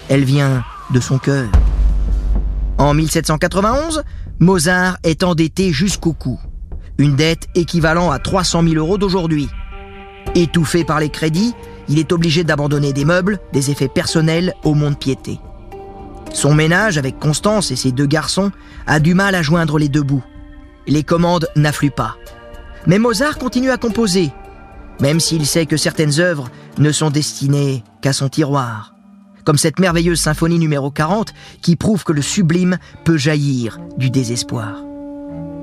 elle 0.09 0.24
vient 0.24 0.64
de 0.90 1.01
son 1.01 1.18
cœur. 1.18 1.48
En 2.77 2.94
1791, 2.94 4.03
Mozart 4.40 4.98
est 5.03 5.24
endetté 5.24 5.72
jusqu'au 5.72 6.12
cou. 6.12 6.38
Une 6.96 7.16
dette 7.16 7.48
équivalent 7.57 8.12
à 8.12 8.20
300 8.20 8.62
000 8.62 8.74
euros 8.77 8.96
d'aujourd'hui. 8.96 9.48
Étouffé 10.37 10.85
par 10.85 11.01
les 11.01 11.09
crédits, 11.09 11.55
il 11.88 11.98
est 11.98 12.12
obligé 12.12 12.44
d'abandonner 12.44 12.92
des 12.92 13.05
meubles, 13.05 13.40
des 13.53 13.72
effets 13.72 13.88
personnels 13.88 14.55
au 14.62 14.74
monde-piété. 14.74 15.40
Son 16.33 16.55
ménage, 16.55 16.98
avec 16.98 17.18
Constance 17.18 17.72
et 17.72 17.77
ses 17.77 17.90
deux 17.90 18.07
garçons, 18.07 18.53
a 18.87 19.01
du 19.01 19.14
mal 19.14 19.35
à 19.35 19.42
joindre 19.42 19.77
les 19.77 19.88
deux 19.88 20.05
bouts. 20.05 20.24
Les 20.87 21.03
commandes 21.03 21.48
n'affluent 21.57 21.90
pas. 21.90 22.16
Mais 22.87 23.01
Mozart 23.01 23.38
continue 23.38 23.70
à 23.70 23.77
composer, 23.77 24.31
même 25.01 25.18
s'il 25.18 25.46
sait 25.46 25.66
que 25.66 25.77
certaines 25.77 26.20
œuvres 26.20 26.48
ne 26.79 26.92
sont 26.92 27.11
destinées 27.11 27.83
qu'à 28.03 28.12
son 28.12 28.29
tiroir. 28.29 28.94
Comme 29.49 29.57
cette 29.57 29.79
merveilleuse 29.79 30.21
symphonie 30.21 30.59
numéro 30.59 30.91
40 30.91 31.33
qui 31.63 31.75
prouve 31.75 32.05
que 32.05 32.13
le 32.13 32.21
sublime 32.21 32.77
peut 33.05 33.17
jaillir 33.17 33.79
du 33.97 34.11
désespoir. 34.11 34.85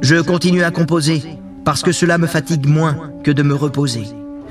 Je 0.01 0.15
continue 0.15 0.63
à 0.63 0.71
composer 0.71 1.21
parce 1.65 1.83
que 1.83 1.91
cela 1.91 2.17
me 2.17 2.25
fatigue 2.25 2.67
moins 2.67 3.11
que 3.23 3.29
de 3.29 3.43
me 3.43 3.53
reposer. 3.53 4.07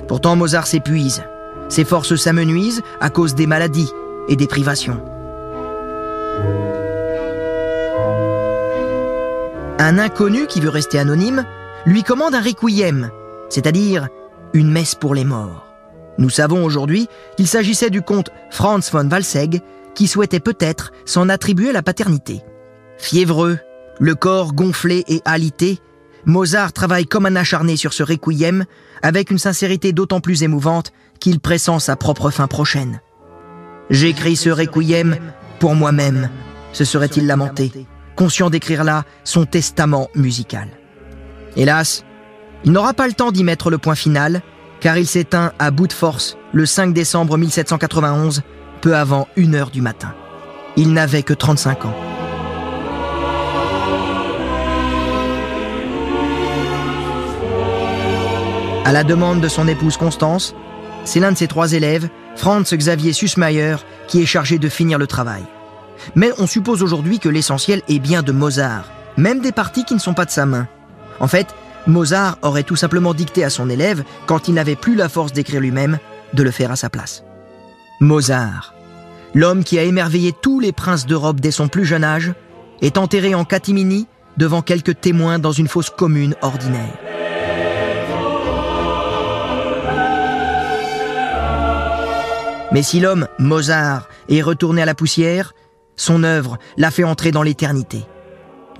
Pourtant 0.07 0.37
Mozart 0.37 0.68
s'épuise. 0.68 1.25
Ses 1.68 1.85
forces 1.85 2.14
s'amenuisent 2.14 2.83
à 3.01 3.11
cause 3.11 3.35
des 3.35 3.49
maladies 3.49 3.90
et 4.29 4.37
des 4.37 4.47
privations. 4.47 5.03
Un 9.81 9.99
inconnu 9.99 10.47
qui 10.47 10.61
veut 10.61 10.68
rester 10.68 11.01
anonyme 11.01 11.44
lui 11.87 12.05
commande 12.05 12.37
un 12.37 12.40
requiem, 12.40 13.11
c'est-à-dire 13.49 14.07
une 14.53 14.70
messe 14.70 14.94
pour 14.94 15.12
les 15.12 15.25
morts. 15.25 15.63
Nous 16.18 16.31
savons 16.31 16.64
aujourd'hui 16.64 17.09
qu'il 17.37 17.48
s'agissait 17.48 17.90
du 17.90 18.03
comte 18.03 18.31
Franz 18.50 18.90
von 18.92 19.09
Walsegg 19.09 19.61
qui 19.94 20.07
souhaitait 20.07 20.40
peut-être 20.40 20.92
s'en 21.05 21.29
attribuer 21.29 21.72
la 21.72 21.83
paternité. 21.83 22.42
Fiévreux, 22.98 23.59
le 24.00 24.14
corps 24.14 24.53
gonflé 24.53 25.05
et 25.09 25.20
alité, 25.24 25.79
Mozart 26.27 26.72
travaille 26.72 27.07
comme 27.07 27.27
un 27.27 27.37
acharné 27.37 27.77
sur 27.77 27.92
ce 27.92 28.03
requiem 28.03 28.64
avec 29.03 29.31
une 29.31 29.38
sincérité 29.38 29.92
d'autant 29.92 30.20
plus 30.20 30.42
émouvante 30.42 30.92
qu'il 31.20 31.40
pressent 31.40 31.79
sa 31.79 31.96
propre 31.96 32.31
fin 32.31 32.46
prochaine. 32.46 33.00
J'écris 33.90 34.37
ce 34.37 34.50
requiem 34.50 35.16
pour 35.59 35.74
moi-même, 35.74 36.31
se 36.72 36.85
serait-il 36.85 37.27
lamenté, 37.27 37.72
conscient 38.16 38.50
d'écrire 38.50 38.85
là 38.85 39.05
son 39.24 39.44
testament 39.44 40.09
musical. 40.14 40.68
Hélas, 41.57 42.05
il 42.64 42.72
n'aura 42.72 42.94
pas 42.94 43.07
le 43.07 43.12
temps 43.12 43.31
d'y 43.31 43.44
mettre 43.44 43.70
le 43.70 43.79
point 43.79 43.94
final, 43.94 44.42
car 44.85 44.99
il 44.99 45.07
s'éteint 45.07 45.55
à 45.59 45.70
bout 45.70 45.87
de 45.87 45.94
force 45.94 46.37
le 46.53 46.66
5 46.66 46.92
décembre 46.92 47.38
1791, 47.38 48.42
peu 48.83 48.94
avant 48.94 49.29
1 49.38 49.55
heure 49.55 49.70
du 49.70 49.81
matin. 49.81 50.12
Il 50.77 50.92
n'avait 50.92 51.23
que 51.23 51.33
35 51.33 51.87
ans. 51.87 51.94
À 58.85 58.92
la 58.92 59.05
demande 59.05 59.40
de 59.40 59.49
son 59.49 59.66
épouse 59.68 59.97
Constance, 59.97 60.55
c'est 61.07 61.18
l'un 61.18 61.33
de 61.33 61.38
ses 61.38 61.49
trois 61.49 61.73
élèves, 61.73 62.11
Franz 62.37 62.77
Xavier 62.77 63.14
Sussmayer, 63.14 63.77
qui 64.07 64.20
est 64.20 64.27
chargé 64.27 64.59
de 64.59 64.68
finir 64.68 64.99
le 64.99 65.07
travail. 65.07 65.44
Mais 66.14 66.29
on 66.37 66.47
suppose 66.47 66.83
aujourd'hui 66.83 67.20
que 67.20 67.31
l'essentiel 67.31 67.81
est 67.88 68.01
bien 68.01 68.23
de 68.23 68.33
Mozart, 68.33 68.92
même 69.16 69.40
des 69.40 69.53
parties 69.53 69.87
qui 69.87 69.94
ne 69.94 69.99
sont 69.99 70.12
pas 70.12 70.27
de 70.27 70.31
sa 70.31 70.44
main. 70.44 70.68
En 71.20 71.27
fait, 71.27 71.55
Mozart 71.87 72.38
aurait 72.42 72.62
tout 72.62 72.77
simplement 72.77 73.12
dicté 73.12 73.44
à 73.44 73.51
son 73.51 73.68
élève, 73.68 74.05
quand 74.27 74.49
il 74.49 74.55
n'avait 74.55 74.77
plus 74.77 74.94
la 74.94 75.09
force 75.09 75.33
d'écrire 75.33 75.61
lui-même, 75.61 75.99
de 76.33 76.42
le 76.42 76.51
faire 76.51 76.70
à 76.70 76.77
sa 76.77 76.88
place. 76.88 77.25
Mozart, 78.01 78.75
l'homme 79.35 79.64
qui 79.64 79.79
a 79.79 79.83
émerveillé 79.83 80.33
tous 80.33 80.61
les 80.61 80.73
princes 80.73 81.07
d'Europe 81.07 81.40
dès 81.40 81.51
son 81.51 81.68
plus 81.68 81.85
jeune 81.85 82.05
âge, 82.05 82.33
est 82.81 82.99
enterré 82.99 83.35
en 83.35 83.44
catimini 83.44 84.07
devant 84.37 84.62
quelques 84.62 85.01
témoins 85.01 85.38
dans 85.38 85.53
une 85.53 85.68
fosse 85.68 85.90
commune 85.90 86.35
ordinaire. 86.42 86.99
Mais 92.73 92.83
si 92.83 92.99
l'homme, 92.99 93.29
Mozart, 93.38 94.09
est 94.29 94.42
retourné 94.42 94.83
à 94.83 94.87
la 94.87 94.97
poussière, 94.97 95.55
son 95.94 96.25
œuvre 96.25 96.59
l'a 96.77 96.90
fait 96.90 97.05
entrer 97.05 97.31
dans 97.31 97.44
l'éternité. 97.44 98.05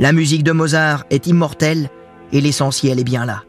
La 0.01 0.11
musique 0.11 0.43
de 0.43 0.51
Mozart 0.51 1.05
est 1.11 1.29
immortelle 1.29 1.91
et 2.35 2.43
l'essentiel 2.43 3.01
est 3.01 3.05
bien 3.05 3.25
là. 3.25 3.45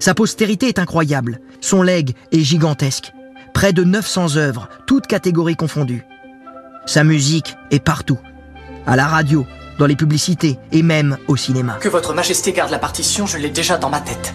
Sa 0.00 0.14
postérité 0.14 0.68
est 0.68 0.78
incroyable, 0.78 1.40
son 1.60 1.82
legs 1.82 2.14
est 2.32 2.40
gigantesque. 2.40 3.12
Près 3.54 3.72
de 3.72 3.82
900 3.82 4.36
œuvres, 4.36 4.68
toutes 4.86 5.06
catégories 5.06 5.56
confondues. 5.56 6.04
Sa 6.84 7.04
musique 7.04 7.56
est 7.70 7.82
partout. 7.82 8.18
À 8.86 8.96
la 8.96 9.06
radio, 9.06 9.46
dans 9.78 9.86
les 9.86 9.96
publicités 9.96 10.58
et 10.72 10.82
même 10.82 11.16
au 11.28 11.36
cinéma. 11.36 11.78
Que 11.80 11.88
votre 11.88 12.14
majesté 12.14 12.52
garde 12.52 12.70
la 12.70 12.78
partition, 12.78 13.26
je 13.26 13.38
l'ai 13.38 13.50
déjà 13.50 13.78
dans 13.78 13.90
ma 13.90 14.00
tête. 14.00 14.34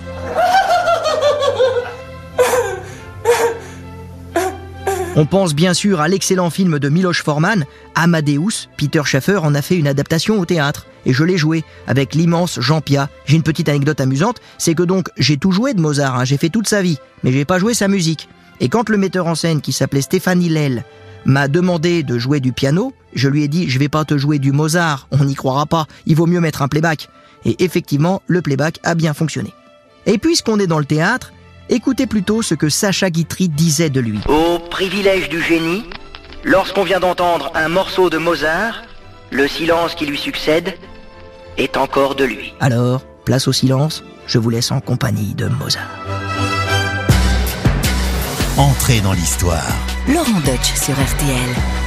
On 5.15 5.28
pense 5.28 5.54
bien 5.54 5.76
sûr 5.76 6.02
à 6.02 6.08
l'excellent 6.08 6.49
film 6.49 6.80
de 6.80 6.89
Miloš 6.89 7.21
Forman, 7.21 7.65
Amadeus. 7.93 8.67
Peter 8.78 9.04
Schaffer 9.06 9.38
en 9.38 9.54
a 9.54 9.62
fait 9.62 9.78
une 9.78 9.88
adaptation 9.88 10.39
au 10.39 10.45
théâtre 10.45 10.88
et 11.06 11.13
je 11.13 11.23
l'ai 11.23 11.38
joué 11.38 11.63
avec 11.86 12.15
l'immense 12.15 12.60
Jean 12.60 12.82
Pia. 12.82 13.10
J'ai 13.26 13.36
une 13.36 13.43
petite 13.43 13.69
anecdote 13.69 14.02
amusante, 14.02 14.41
c'est 14.58 14.73
que 14.73 14.82
donc 14.82 15.10
j'ai 15.17 15.38
tout 15.38 15.52
joué 15.52 15.76
de 15.76 15.82
Mozart, 15.82 16.17
hein. 16.17 16.26
j'ai 16.26 16.38
fait 16.38 16.49
toute 16.49 16.67
sa 16.67 16.82
vie, 16.82 16.97
mais 17.23 17.32
j'ai 17.32 17.45
pas 17.45 17.60
joué 17.60 17.76
sa 17.76 17.88
musique. 17.88 18.28
Et 18.60 18.69
quand 18.69 18.89
le 18.89 18.97
metteur 18.97 19.28
en 19.28 19.36
scène 19.36 19.62
qui 19.62 19.71
s'appelait 19.71 20.02
Stéphanie 20.02 20.49
Lell 20.49 20.84
m'a 21.26 21.47
demandé 21.47 22.02
de 22.02 22.17
jouer 22.17 22.39
du 22.39 22.52
piano, 22.52 22.91
je 23.13 23.30
lui 23.30 23.43
ai 23.43 23.47
dit 23.47 23.69
je 23.69 23.78
vais 23.78 23.89
pas 23.89 24.06
te 24.06 24.17
jouer 24.17 24.39
du 24.39 24.52
Mozart, 24.52 25.08
on 25.12 25.26
n'y 25.26 25.36
croira 25.36 25.67
pas, 25.67 25.86
il 26.08 26.15
vaut 26.15 26.26
mieux 26.26 26.41
mettre 26.41 26.63
un 26.63 26.67
playback. 26.67 27.10
Et 27.45 27.63
effectivement, 27.63 28.23
le 28.26 28.41
playback 28.41 28.80
a 28.84 28.95
bien 28.95 29.13
fonctionné. 29.13 29.54
Et 30.08 30.17
puisqu'on 30.17 30.60
est 30.60 30.67
dans 30.67 30.80
le 30.80 30.86
théâtre, 30.86 31.34
Écoutez 31.69 32.08
plutôt 32.08 32.41
ce 32.41 32.56
que 32.56 32.67
Sacha 32.69 33.10
Guitry 33.10 33.47
disait 33.47 33.89
de 33.89 34.02
lui. 34.02 34.19
Au 34.28 34.60
privilège 34.60 35.30
du 35.30 35.41
génie, 35.41 35.84
lorsqu'on 36.43 36.84
vient 36.84 36.99
d'entendre 36.99 37.52
un 37.56 37.69
morceau 37.69 38.10
de 38.10 38.17
Mozart, 38.17 38.84
le 39.32 39.47
silence 39.47 39.95
qui 39.95 40.06
lui 40.06 40.17
succède 40.17 40.78
est 41.58 41.78
encore 41.78 42.15
de 42.15 42.26
lui. 42.26 42.54
Alors, 42.60 43.06
place 43.26 43.47
au 43.47 43.54
silence, 43.54 44.04
je 44.28 44.39
vous 44.39 44.49
laisse 44.49 44.71
en 44.71 44.82
compagnie 44.82 45.34
de 45.36 45.47
Mozart. 45.47 45.89
Entrez 48.58 48.99
dans 48.99 49.13
l'histoire. 49.13 49.71
Laurent 50.08 50.41
Deutsch 50.45 50.73
sur 50.76 50.93
RTL. 50.93 51.83